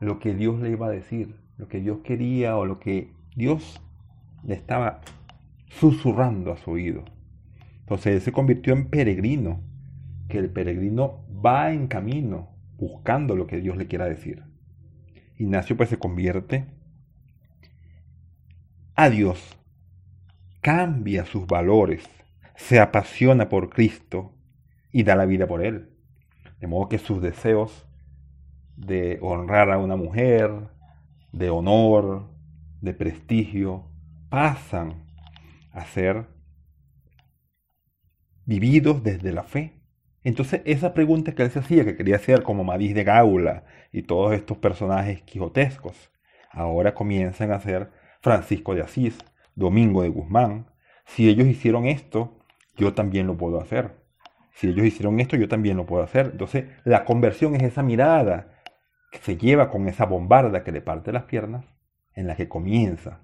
lo 0.00 0.18
que 0.18 0.34
Dios 0.34 0.58
le 0.58 0.70
iba 0.70 0.88
a 0.88 0.90
decir, 0.90 1.36
lo 1.56 1.68
que 1.68 1.80
Dios 1.80 1.98
quería 2.02 2.56
o 2.56 2.66
lo 2.66 2.80
que 2.80 3.12
Dios 3.36 3.80
le 4.42 4.54
estaba 4.54 5.02
susurrando 5.68 6.50
a 6.52 6.56
su 6.56 6.72
oído. 6.72 7.04
Entonces 7.78 8.16
él 8.16 8.20
se 8.22 8.32
convirtió 8.32 8.72
en 8.72 8.90
peregrino, 8.90 9.60
que 10.28 10.38
el 10.38 10.50
peregrino 10.50 11.24
va 11.30 11.70
en 11.70 11.86
camino 11.86 12.48
buscando 12.76 13.36
lo 13.36 13.46
que 13.46 13.60
Dios 13.60 13.76
le 13.76 13.86
quiera 13.86 14.06
decir. 14.06 14.42
Ignacio 15.36 15.76
pues 15.76 15.90
se 15.90 15.96
convierte 15.96 16.66
a 18.96 19.08
Dios, 19.10 19.56
cambia 20.60 21.24
sus 21.24 21.46
valores, 21.46 22.17
se 22.58 22.80
apasiona 22.80 23.48
por 23.48 23.70
Cristo 23.70 24.34
y 24.90 25.04
da 25.04 25.14
la 25.14 25.26
vida 25.26 25.46
por 25.46 25.64
Él. 25.64 25.96
De 26.58 26.66
modo 26.66 26.88
que 26.88 26.98
sus 26.98 27.22
deseos 27.22 27.88
de 28.76 29.18
honrar 29.22 29.70
a 29.70 29.78
una 29.78 29.94
mujer, 29.94 30.68
de 31.30 31.50
honor, 31.50 32.28
de 32.80 32.94
prestigio, 32.94 33.88
pasan 34.28 35.06
a 35.70 35.84
ser 35.84 36.26
vividos 38.44 39.04
desde 39.04 39.32
la 39.32 39.44
fe. 39.44 39.80
Entonces 40.24 40.60
esa 40.64 40.94
pregunta 40.94 41.36
que 41.36 41.44
él 41.44 41.50
se 41.52 41.60
hacía, 41.60 41.84
que 41.84 41.96
quería 41.96 42.16
hacer 42.16 42.42
como 42.42 42.64
Madís 42.64 42.92
de 42.92 43.04
Gaula 43.04 43.66
y 43.92 44.02
todos 44.02 44.34
estos 44.34 44.58
personajes 44.58 45.22
quijotescos, 45.22 46.10
ahora 46.50 46.92
comienzan 46.92 47.52
a 47.52 47.60
ser 47.60 47.92
Francisco 48.20 48.74
de 48.74 48.82
Asís, 48.82 49.16
Domingo 49.54 50.02
de 50.02 50.08
Guzmán. 50.08 50.66
Si 51.06 51.28
ellos 51.28 51.46
hicieron 51.46 51.86
esto, 51.86 52.37
yo 52.78 52.94
también 52.94 53.26
lo 53.26 53.36
puedo 53.36 53.60
hacer. 53.60 53.96
Si 54.52 54.68
ellos 54.68 54.86
hicieron 54.86 55.20
esto, 55.20 55.36
yo 55.36 55.48
también 55.48 55.76
lo 55.76 55.86
puedo 55.86 56.02
hacer. 56.02 56.30
Entonces, 56.32 56.66
la 56.84 57.04
conversión 57.04 57.54
es 57.54 57.62
esa 57.62 57.82
mirada 57.82 58.62
que 59.12 59.18
se 59.18 59.36
lleva 59.36 59.70
con 59.70 59.88
esa 59.88 60.06
bombarda 60.06 60.64
que 60.64 60.72
le 60.72 60.80
parte 60.80 61.12
las 61.12 61.24
piernas, 61.24 61.64
en 62.14 62.26
la 62.26 62.36
que 62.36 62.48
comienza 62.48 63.20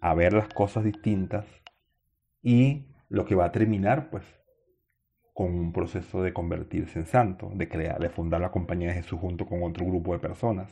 a 0.00 0.14
ver 0.14 0.32
las 0.32 0.48
cosas 0.48 0.84
distintas 0.84 1.46
y 2.42 2.86
lo 3.08 3.24
que 3.26 3.34
va 3.34 3.46
a 3.46 3.52
terminar, 3.52 4.08
pues, 4.10 4.24
con 5.34 5.54
un 5.54 5.72
proceso 5.72 6.22
de 6.22 6.32
convertirse 6.32 6.98
en 6.98 7.06
santo, 7.06 7.50
de 7.54 7.68
crear, 7.68 7.98
de 7.98 8.10
fundar 8.10 8.40
la 8.40 8.50
compañía 8.50 8.88
de 8.88 8.94
Jesús 8.94 9.20
junto 9.20 9.46
con 9.46 9.62
otro 9.62 9.86
grupo 9.86 10.12
de 10.12 10.18
personas. 10.18 10.70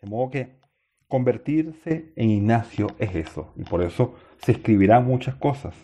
De 0.00 0.08
modo 0.08 0.30
que 0.30 0.58
convertirse 1.06 2.12
en 2.16 2.30
Ignacio 2.30 2.88
es 2.98 3.14
eso, 3.14 3.52
y 3.56 3.64
por 3.64 3.82
eso 3.82 4.14
se 4.38 4.52
escribirán 4.52 5.06
muchas 5.06 5.34
cosas 5.36 5.74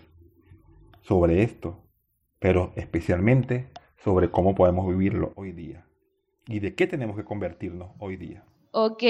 sobre 1.04 1.42
esto, 1.42 1.78
pero 2.38 2.72
especialmente 2.76 3.68
sobre 4.02 4.30
cómo 4.30 4.54
podemos 4.54 4.88
vivirlo 4.88 5.32
hoy 5.36 5.52
día. 5.52 5.84
Y 6.46 6.60
de 6.60 6.74
qué 6.74 6.86
tenemos 6.86 7.16
que 7.16 7.24
convertirnos 7.24 7.90
hoy 7.98 8.16
día. 8.16 8.42
Ok, 8.72 9.02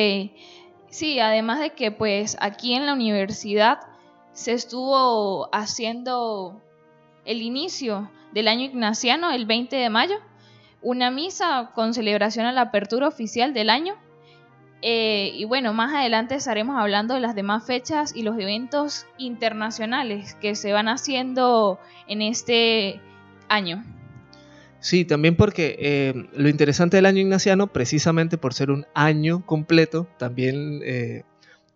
sí, 0.89 1.19
además 1.19 1.61
de 1.61 1.71
que 1.71 1.91
pues 1.91 2.37
aquí 2.41 2.75
en 2.75 2.87
la 2.87 2.93
universidad 2.93 3.81
se 4.33 4.53
estuvo 4.53 5.49
haciendo 5.55 6.61
el 7.25 7.43
inicio 7.43 8.11
del 8.33 8.49
año 8.49 8.65
ignaciano 8.65 9.31
el 9.31 9.47
20 9.47 9.75
de 9.75 9.91
mayo, 9.91 10.17
una 10.83 11.11
misa 11.11 11.71
con 11.75 11.95
celebración 11.95 12.47
a 12.47 12.53
la 12.53 12.63
apertura 12.63 13.09
oficial 13.09 13.55
del 13.55 13.71
año 13.71 13.95
eh, 14.87 15.33
y 15.35 15.47
bueno, 15.47 15.73
más 15.73 15.95
adelante 15.95 16.35
estaremos 16.35 16.77
hablando 16.79 17.15
de 17.15 17.21
las 17.21 17.35
demás 17.35 17.65
fechas 17.65 18.15
y 18.15 18.23
los 18.23 18.39
eventos 18.39 19.07
internacionales 19.17 20.37
que 20.43 20.55
se 20.55 20.75
van 20.75 20.89
haciendo 20.89 21.81
en 22.07 22.21
este 22.21 23.01
año. 23.49 23.83
Sí, 24.81 25.07
también 25.07 25.37
porque 25.37 25.77
eh, 25.79 26.29
lo 26.37 26.51
interesante 26.51 26.99
del 26.99 27.07
año 27.07 27.21
ignaciano, 27.21 27.69
precisamente 27.69 28.37
por 28.37 28.53
ser 28.53 28.71
un 28.71 28.85
año 28.93 29.47
completo, 29.47 30.07
también 30.19 30.83
eh, 30.85 31.23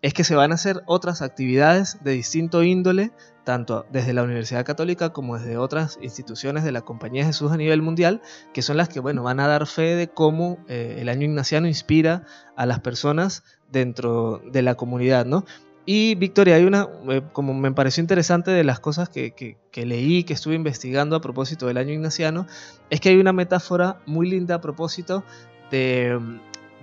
es 0.01 0.13
que 0.13 0.23
se 0.23 0.35
van 0.35 0.51
a 0.51 0.55
hacer 0.55 0.81
otras 0.85 1.21
actividades 1.21 1.97
de 2.03 2.11
distinto 2.11 2.63
índole, 2.63 3.11
tanto 3.43 3.85
desde 3.91 4.13
la 4.13 4.23
Universidad 4.23 4.65
Católica 4.65 5.09
como 5.09 5.37
desde 5.37 5.57
otras 5.57 5.99
instituciones 6.01 6.63
de 6.63 6.71
la 6.71 6.81
Compañía 6.81 7.23
de 7.23 7.27
Jesús 7.27 7.51
a 7.51 7.57
nivel 7.57 7.81
mundial, 7.81 8.21
que 8.53 8.61
son 8.61 8.77
las 8.77 8.89
que 8.89 8.99
bueno, 8.99 9.23
van 9.23 9.39
a 9.39 9.47
dar 9.47 9.67
fe 9.67 9.95
de 9.95 10.07
cómo 10.07 10.59
eh, 10.67 10.97
el 10.99 11.09
año 11.09 11.25
ignaciano 11.25 11.67
inspira 11.67 12.23
a 12.55 12.65
las 12.65 12.79
personas 12.79 13.43
dentro 13.71 14.41
de 14.51 14.61
la 14.61 14.75
comunidad, 14.75 15.25
¿no? 15.25 15.45
Y 15.85 16.15
Victoria, 16.15 16.55
hay 16.55 16.65
una, 16.65 16.87
eh, 17.09 17.23
como 17.33 17.53
me 17.53 17.71
pareció 17.71 18.01
interesante 18.01 18.51
de 18.51 18.63
las 18.63 18.79
cosas 18.79 19.09
que, 19.09 19.31
que, 19.31 19.85
leí, 19.85 20.23
que 20.23 20.33
estuve 20.33 20.53
investigando 20.53 21.15
a 21.15 21.21
propósito 21.21 21.65
del 21.65 21.77
año 21.77 21.93
ignaciano, 21.93 22.45
es 22.91 23.01
que 23.01 23.09
hay 23.09 23.17
una 23.17 23.33
metáfora 23.33 23.99
muy 24.05 24.29
linda 24.29 24.55
a 24.55 24.61
propósito 24.61 25.23
de, 25.71 26.19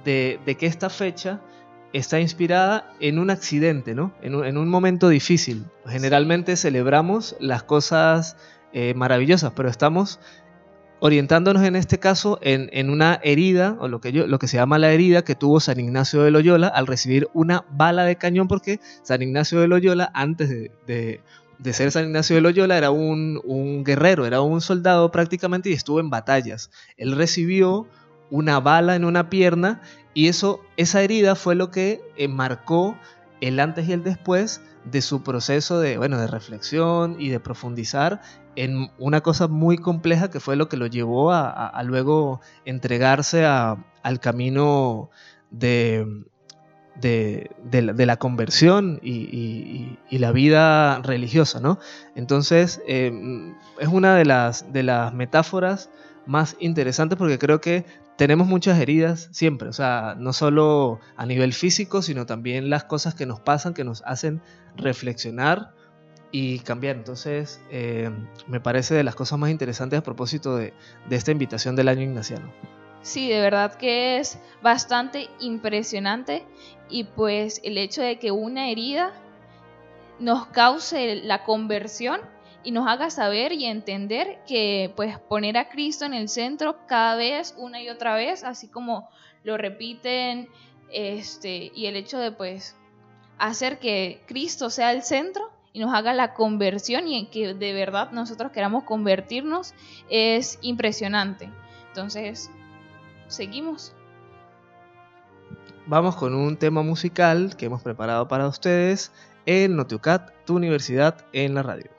de 0.04 0.56
que 0.58 0.66
esta 0.66 0.90
fecha 0.90 1.40
está 1.96 2.20
inspirada 2.20 2.92
en 3.00 3.18
un 3.18 3.30
accidente, 3.30 3.94
¿no? 3.94 4.12
En 4.22 4.34
un, 4.34 4.68
momento 4.68 5.08
difícil. 5.08 5.64
Generalmente 5.86 6.56
celebramos 6.56 7.36
las 7.40 7.62
cosas 7.62 8.36
eh, 8.72 8.94
maravillosas, 8.94 9.52
pero 9.54 9.68
estamos 9.68 10.20
orientándonos 11.00 11.62
en 11.62 11.76
este 11.76 11.98
caso 11.98 12.38
en, 12.42 12.90
una 12.90 13.20
herida, 13.22 13.76
o 13.80 13.88
lo 13.88 14.00
que, 14.00 14.12
yo, 14.12 14.26
lo 14.26 14.38
que 14.38 14.48
se 14.48 14.56
llama 14.56 14.78
la 14.78 14.92
herida 14.92 15.22
que 15.22 15.34
tuvo 15.34 15.60
San 15.60 15.78
Ignacio 15.78 16.22
de 16.22 16.30
Loyola 16.30 16.68
al 16.68 16.86
recibir 16.86 17.28
una 17.34 17.64
bala 17.70 18.04
de 18.04 18.16
cañón, 18.16 18.48
porque 18.48 18.80
San 19.02 19.22
Ignacio 19.22 19.60
de 19.60 19.68
Loyola, 19.68 20.10
antes 20.14 20.48
de, 20.48 21.20
ser 21.72 21.92
San 21.92 22.06
Ignacio 22.06 22.36
de 22.36 22.42
Loyola, 22.42 22.78
era 22.78 22.90
un, 22.90 23.40
un 23.44 23.84
guerrero, 23.84 24.26
era 24.26 24.40
un 24.40 24.60
soldado 24.60 25.10
prácticamente 25.10 25.70
y 25.70 25.74
estuvo 25.74 26.00
en 26.00 26.10
batallas. 26.10 26.70
Él 26.96 27.12
recibió 27.12 27.86
una 28.30 28.58
bala 28.60 28.96
en 28.96 29.04
una 29.04 29.30
pierna 29.30 29.82
y 30.16 30.28
eso, 30.28 30.62
esa 30.78 31.02
herida 31.02 31.34
fue 31.34 31.54
lo 31.54 31.70
que 31.70 32.00
eh, 32.16 32.26
marcó 32.26 32.96
el 33.42 33.60
antes 33.60 33.86
y 33.86 33.92
el 33.92 34.02
después 34.02 34.62
de 34.86 35.02
su 35.02 35.22
proceso 35.22 35.78
de, 35.78 35.98
bueno, 35.98 36.18
de 36.18 36.26
reflexión 36.26 37.16
y 37.18 37.28
de 37.28 37.38
profundizar 37.38 38.22
en 38.54 38.90
una 38.96 39.20
cosa 39.20 39.46
muy 39.46 39.76
compleja 39.76 40.30
que 40.30 40.40
fue 40.40 40.56
lo 40.56 40.70
que 40.70 40.78
lo 40.78 40.86
llevó 40.86 41.32
a, 41.32 41.82
luego 41.84 42.40
entregarse 42.64 43.44
al 43.44 44.20
camino 44.20 45.10
de, 45.50 46.24
de, 46.94 47.50
la, 48.06 48.16
conversión 48.16 48.98
y, 49.02 49.98
la 50.08 50.32
vida 50.32 51.02
religiosa, 51.02 51.60
¿no? 51.60 51.78
Entonces, 52.14 52.80
eh, 52.86 53.12
es 53.78 53.88
una 53.88 54.16
de 54.16 54.24
las, 54.24 54.72
de 54.72 54.82
las 54.82 55.12
metáforas 55.12 55.90
más 56.26 56.56
interesantes 56.58 57.18
porque 57.18 57.38
creo 57.38 57.60
que 57.60 57.84
tenemos 58.16 58.46
muchas 58.46 58.78
heridas 58.78 59.28
siempre, 59.32 59.68
o 59.68 59.72
sea, 59.72 60.14
no 60.18 60.32
solo 60.32 61.00
a 61.16 61.26
nivel 61.26 61.52
físico, 61.52 62.02
sino 62.02 62.26
también 62.26 62.70
las 62.70 62.84
cosas 62.84 63.14
que 63.14 63.26
nos 63.26 63.40
pasan, 63.40 63.74
que 63.74 63.84
nos 63.84 64.02
hacen 64.06 64.40
reflexionar 64.76 65.72
y 66.32 66.58
cambiar. 66.60 66.96
Entonces, 66.96 67.60
eh, 67.70 68.10
me 68.46 68.60
parece 68.60 68.94
de 68.94 69.04
las 69.04 69.14
cosas 69.14 69.38
más 69.38 69.50
interesantes 69.50 69.98
a 69.98 70.02
propósito 70.02 70.56
de, 70.56 70.72
de 71.08 71.16
esta 71.16 71.30
invitación 71.30 71.76
del 71.76 71.88
año 71.88 72.02
ignaciano. 72.02 72.52
Sí, 73.02 73.28
de 73.28 73.40
verdad 73.40 73.74
que 73.74 74.18
es 74.18 74.38
bastante 74.62 75.28
impresionante 75.38 76.44
y 76.88 77.04
pues 77.04 77.60
el 77.62 77.78
hecho 77.78 78.02
de 78.02 78.18
que 78.18 78.32
una 78.32 78.68
herida 78.68 79.12
nos 80.18 80.46
cause 80.46 81.16
la 81.16 81.44
conversión 81.44 82.20
y 82.66 82.72
nos 82.72 82.88
haga 82.88 83.10
saber 83.10 83.52
y 83.52 83.64
entender 83.64 84.40
que 84.44 84.92
pues 84.96 85.20
poner 85.20 85.56
a 85.56 85.68
Cristo 85.68 86.04
en 86.04 86.14
el 86.14 86.28
centro 86.28 86.84
cada 86.88 87.14
vez, 87.14 87.54
una 87.56 87.80
y 87.80 87.88
otra 87.88 88.16
vez, 88.16 88.42
así 88.42 88.66
como 88.66 89.08
lo 89.44 89.56
repiten, 89.56 90.48
este, 90.90 91.70
y 91.76 91.86
el 91.86 91.94
hecho 91.94 92.18
de 92.18 92.32
pues 92.32 92.74
hacer 93.38 93.78
que 93.78 94.20
Cristo 94.26 94.68
sea 94.68 94.90
el 94.90 95.04
centro 95.04 95.48
y 95.72 95.78
nos 95.78 95.94
haga 95.94 96.12
la 96.12 96.34
conversión 96.34 97.06
y 97.06 97.26
que 97.26 97.54
de 97.54 97.72
verdad 97.72 98.10
nosotros 98.10 98.50
queramos 98.50 98.82
convertirnos 98.82 99.72
es 100.10 100.58
impresionante. 100.60 101.48
Entonces, 101.86 102.50
seguimos. 103.28 103.94
vamos 105.86 106.16
con 106.16 106.34
un 106.34 106.56
tema 106.56 106.82
musical 106.82 107.54
que 107.56 107.66
hemos 107.66 107.82
preparado 107.82 108.26
para 108.26 108.48
ustedes 108.48 109.12
en 109.46 109.76
Notiucat, 109.76 110.32
tu 110.44 110.56
universidad 110.56 111.24
en 111.32 111.54
la 111.54 111.62
radio. 111.62 111.95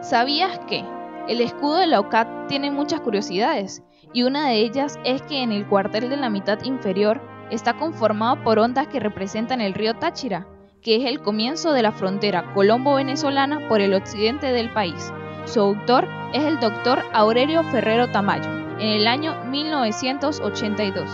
¿Sabías 0.00 0.58
que 0.68 0.84
el 1.28 1.40
escudo 1.40 1.76
de 1.76 1.86
la 1.86 2.00
UCAT 2.00 2.48
tiene 2.48 2.70
muchas 2.70 3.00
curiosidades? 3.00 3.82
Y 4.12 4.22
una 4.22 4.48
de 4.48 4.56
ellas 4.56 4.98
es 5.04 5.22
que 5.22 5.42
en 5.42 5.50
el 5.50 5.66
cuartel 5.66 6.08
de 6.08 6.16
la 6.16 6.30
mitad 6.30 6.62
inferior 6.62 7.20
está 7.50 7.74
conformado 7.74 8.42
por 8.42 8.58
ondas 8.58 8.88
que 8.88 9.00
representan 9.00 9.60
el 9.60 9.74
río 9.74 9.94
Táchira, 9.94 10.46
que 10.82 10.96
es 10.96 11.06
el 11.06 11.20
comienzo 11.20 11.72
de 11.72 11.82
la 11.82 11.92
frontera 11.92 12.52
colombo-venezolana 12.54 13.68
por 13.68 13.80
el 13.80 13.94
occidente 13.94 14.52
del 14.52 14.70
país. 14.72 15.12
Su 15.46 15.60
autor 15.60 16.06
es 16.32 16.44
el 16.44 16.60
doctor 16.60 17.02
Aurelio 17.12 17.62
Ferrero 17.64 18.10
Tamayo, 18.10 18.50
en 18.78 18.88
el 18.88 19.06
año 19.06 19.34
1982. 19.46 21.08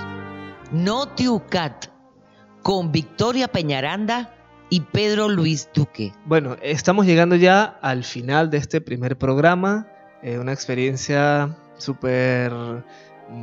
Notiucat, 0.72 1.86
con 2.62 2.92
Victoria 2.92 3.48
Peñaranda 3.48 4.34
y 4.70 4.80
Pedro 4.80 5.28
Luis 5.28 5.68
Duque. 5.74 6.12
Bueno, 6.24 6.56
estamos 6.62 7.04
llegando 7.04 7.36
ya 7.36 7.64
al 7.82 8.04
final 8.04 8.50
de 8.50 8.58
este 8.58 8.80
primer 8.80 9.18
programa, 9.18 9.88
eh, 10.22 10.38
una 10.38 10.52
experiencia 10.52 11.56
súper 11.76 12.52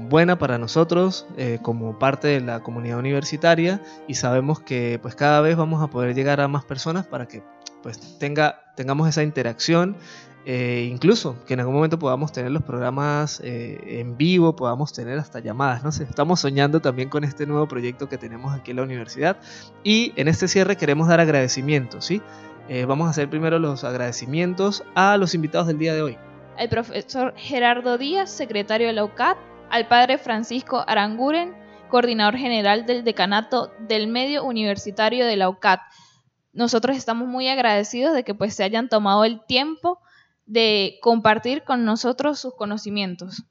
buena 0.10 0.38
para 0.38 0.58
nosotros 0.58 1.28
eh, 1.38 1.60
como 1.62 1.98
parte 1.98 2.28
de 2.28 2.42
la 2.42 2.62
comunidad 2.62 3.00
universitaria 3.00 3.82
y 4.08 4.16
sabemos 4.16 4.60
que 4.60 5.00
pues 5.02 5.16
cada 5.16 5.42
vez 5.42 5.56
vamos 5.56 5.82
a 5.82 5.88
poder 5.88 6.14
llegar 6.14 6.42
a 6.42 6.48
más 6.48 6.66
personas 6.66 7.06
para 7.06 7.28
que 7.28 7.42
pues 7.88 8.20
tenga, 8.20 8.74
tengamos 8.76 9.08
esa 9.08 9.24
interacción 9.24 9.96
eh, 10.46 10.90
incluso 10.92 11.42
que 11.46 11.54
en 11.54 11.62
algún 11.62 11.76
momento 11.76 11.98
podamos 11.98 12.34
tener 12.34 12.52
los 12.52 12.64
programas 12.64 13.40
eh, 13.42 14.00
en 14.02 14.18
vivo, 14.18 14.58
podamos 14.58 14.92
tener 14.92 15.18
hasta 15.18 15.40
llamadas, 15.40 15.86
no 15.86 15.94
sé, 15.94 16.04
estamos 16.04 16.42
soñando 16.42 16.82
también 16.82 17.08
con 17.08 17.24
este 17.24 17.46
nuevo 17.46 17.66
proyecto 17.70 18.10
que 18.10 18.18
tenemos 18.18 18.54
aquí 18.54 18.72
en 18.72 18.78
la 18.78 18.84
universidad 18.84 19.38
y 19.86 20.12
en 20.18 20.28
este 20.28 20.50
cierre 20.50 20.76
queremos 20.76 21.08
dar 21.08 21.22
agradecimientos, 21.22 22.04
¿sí? 22.04 22.22
Eh, 22.68 22.84
vamos 22.84 23.08
a 23.08 23.12
hacer 23.12 23.30
primero 23.30 23.58
los 23.58 23.86
agradecimientos 23.86 24.84
a 24.94 25.16
los 25.16 25.34
invitados 25.34 25.68
del 25.68 25.78
día 25.78 25.94
de 25.94 26.02
hoy. 26.02 26.18
Al 26.58 26.68
profesor 26.68 27.34
Gerardo 27.38 27.98
Díaz, 27.98 28.30
secretario 28.30 28.88
de 28.88 28.94
la 28.94 29.06
UCAT, 29.06 29.38
al 29.70 29.88
padre 29.88 30.18
Francisco 30.18 30.84
Aranguren, 30.86 31.56
coordinador 31.90 32.36
general 32.36 32.86
del 32.86 33.06
decanato 33.06 33.72
del 33.80 34.10
medio 34.10 34.44
universitario 34.44 35.26
de 35.26 35.38
la 35.38 35.48
UCAT. 35.48 35.80
Nosotros 36.58 36.98
estamos 36.98 37.28
muy 37.28 37.48
agradecidos 37.50 38.16
de 38.16 38.24
que 38.24 38.34
pues 38.34 38.56
se 38.56 38.64
hayan 38.64 38.90
tomado 38.90 39.24
el 39.26 39.46
tiempo 39.46 40.00
de 40.48 40.98
compartir 41.04 41.64
con 41.64 41.86
nosotros 41.86 42.40
sus 42.40 42.56
conocimientos. 42.56 43.44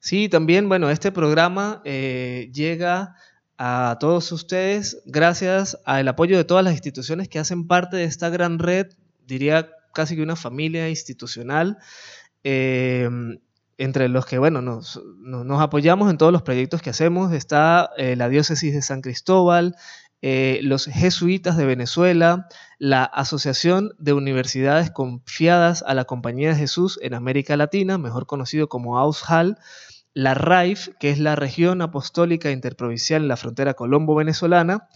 Sí, 0.00 0.28
también, 0.28 0.68
bueno, 0.68 0.90
este 0.90 1.12
programa 1.12 1.80
eh, 1.84 2.50
llega 2.52 3.14
a 3.56 3.98
todos 4.00 4.32
ustedes 4.32 5.00
gracias 5.06 5.78
al 5.84 6.08
apoyo 6.08 6.36
de 6.36 6.44
todas 6.44 6.64
las 6.64 6.72
instituciones 6.72 7.28
que 7.28 7.38
hacen 7.38 7.68
parte 7.68 7.96
de 7.96 8.04
esta 8.04 8.30
gran 8.30 8.58
red, 8.58 8.88
diría 9.24 9.70
casi 9.94 10.16
que 10.16 10.22
una 10.22 10.34
familia 10.34 10.88
institucional, 10.88 11.78
eh, 12.42 13.08
entre 13.76 14.08
los 14.08 14.26
que, 14.26 14.38
bueno, 14.38 14.60
nos, 14.60 15.00
apoyamos 15.60 16.10
en 16.10 16.18
todos 16.18 16.32
los 16.32 16.42
proyectos 16.42 16.82
que 16.82 16.90
hacemos. 16.90 17.32
Está 17.32 17.90
eh, 17.96 18.16
la 18.16 18.28
diócesis 18.28 18.74
de 18.74 18.82
San 18.82 19.02
Cristóbal, 19.02 19.76
eh, 20.20 20.58
los 20.62 20.86
jesuitas 20.86 21.56
de 21.56 21.64
Venezuela, 21.64 22.48
la 22.78 23.04
Asociación 23.04 23.92
de 23.98 24.12
Universidades 24.12 24.90
Confiadas 24.90 25.84
a 25.86 25.94
la 25.94 26.06
Compañía 26.06 26.50
de 26.50 26.56
Jesús 26.56 26.98
en 27.02 27.14
América 27.14 27.56
Latina, 27.56 27.98
mejor 27.98 28.26
conocido 28.26 28.68
como 28.68 28.98
AUSHAL, 28.98 29.58
la 30.14 30.34
RAIF, 30.34 30.88
que 30.98 31.10
es 31.10 31.20
la 31.20 31.36
Región 31.36 31.82
Apostólica 31.82 32.50
Interprovincial 32.50 33.22
en 33.22 33.28
la 33.28 33.36
frontera 33.36 33.74
colombo-venezolana, 33.74 34.88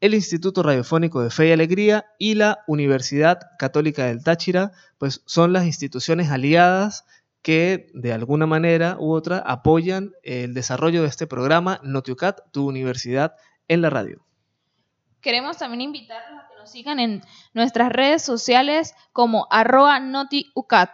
el 0.00 0.14
Instituto 0.14 0.62
Radiofónico 0.62 1.22
de 1.22 1.30
Fe 1.30 1.48
y 1.48 1.52
Alegría 1.52 2.06
y 2.18 2.34
la 2.34 2.60
Universidad 2.68 3.40
Católica 3.58 4.06
del 4.06 4.22
Táchira, 4.22 4.70
pues 4.96 5.22
son 5.26 5.52
las 5.52 5.66
instituciones 5.66 6.30
aliadas 6.30 7.04
que 7.42 7.90
de 7.94 8.12
alguna 8.12 8.46
manera 8.46 8.96
u 9.00 9.12
otra 9.12 9.38
apoyan 9.38 10.12
el 10.22 10.54
desarrollo 10.54 11.02
de 11.02 11.08
este 11.08 11.26
programa 11.26 11.80
Notiucat, 11.82 12.42
tu 12.52 12.68
universidad 12.68 13.34
en 13.66 13.82
la 13.82 13.90
radio. 13.90 14.27
Queremos 15.20 15.58
también 15.58 15.80
invitarlos 15.80 16.40
a 16.40 16.48
que 16.48 16.56
nos 16.56 16.70
sigan 16.70 17.00
en 17.00 17.22
nuestras 17.54 17.90
redes 17.90 18.22
sociales 18.22 18.94
como 19.12 19.46
arroba 19.50 19.98
notiucat. 20.00 20.90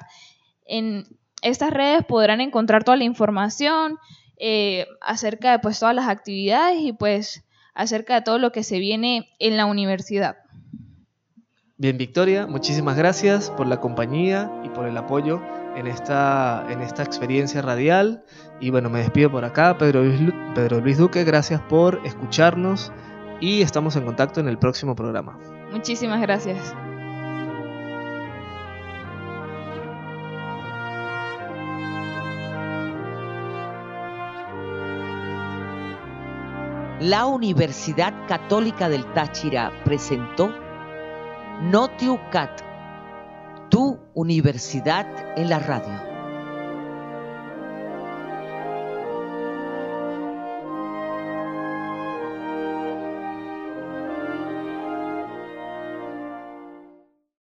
En 0.65 1.05
estas 1.43 1.71
redes 1.71 2.05
podrán 2.05 2.41
encontrar 2.41 2.85
toda 2.85 2.97
la 2.97 3.05
información 3.05 3.99
eh, 4.39 4.87
acerca 5.01 5.53
de 5.53 5.59
pues, 5.59 5.79
todas 5.79 5.95
las 5.95 6.09
actividades 6.09 6.81
y 6.81 6.93
pues 6.93 7.45
acerca 7.75 8.15
de 8.15 8.23
todo 8.23 8.39
lo 8.39 8.51
que 8.53 8.63
se 8.63 8.79
viene 8.79 9.31
en 9.39 9.57
la 9.57 9.67
universidad. 9.67 10.37
Bien, 11.77 11.99
Victoria, 11.99 12.47
muchísimas 12.47 12.97
gracias 12.97 13.51
por 13.51 13.67
la 13.67 13.81
compañía 13.81 14.51
y 14.65 14.69
por 14.69 14.87
el 14.87 14.97
apoyo 14.97 15.43
en 15.77 15.87
esta, 15.87 16.65
en 16.71 16.81
esta 16.81 17.03
experiencia 17.03 17.63
radial. 17.63 18.25
Y 18.61 18.71
bueno, 18.71 18.91
me 18.91 19.01
despido 19.01 19.31
por 19.31 19.45
acá, 19.45 19.77
Pedro 19.77 20.03
Pedro 20.55 20.81
Luis 20.81 20.99
Duque, 20.99 21.25
gracias 21.25 21.61
por 21.63 22.01
escucharnos 22.07 22.93
y 23.41 23.63
estamos 23.63 23.97
en 23.97 24.05
contacto 24.05 24.41
en 24.41 24.49
el 24.49 24.59
próximo 24.59 24.95
programa. 24.95 25.39
Muchísimas 25.73 26.21
gracias. 26.21 26.75
La 37.01 37.27
Universidad 37.27 38.15
Católica 38.29 38.89
del 38.89 39.05
Táchira 39.13 39.71
presentó 39.85 40.51
Notiucat, 41.61 42.63
tu 43.69 43.99
universidad 44.15 45.07
en 45.37 45.51
la 45.51 45.59
radio. 45.59 46.14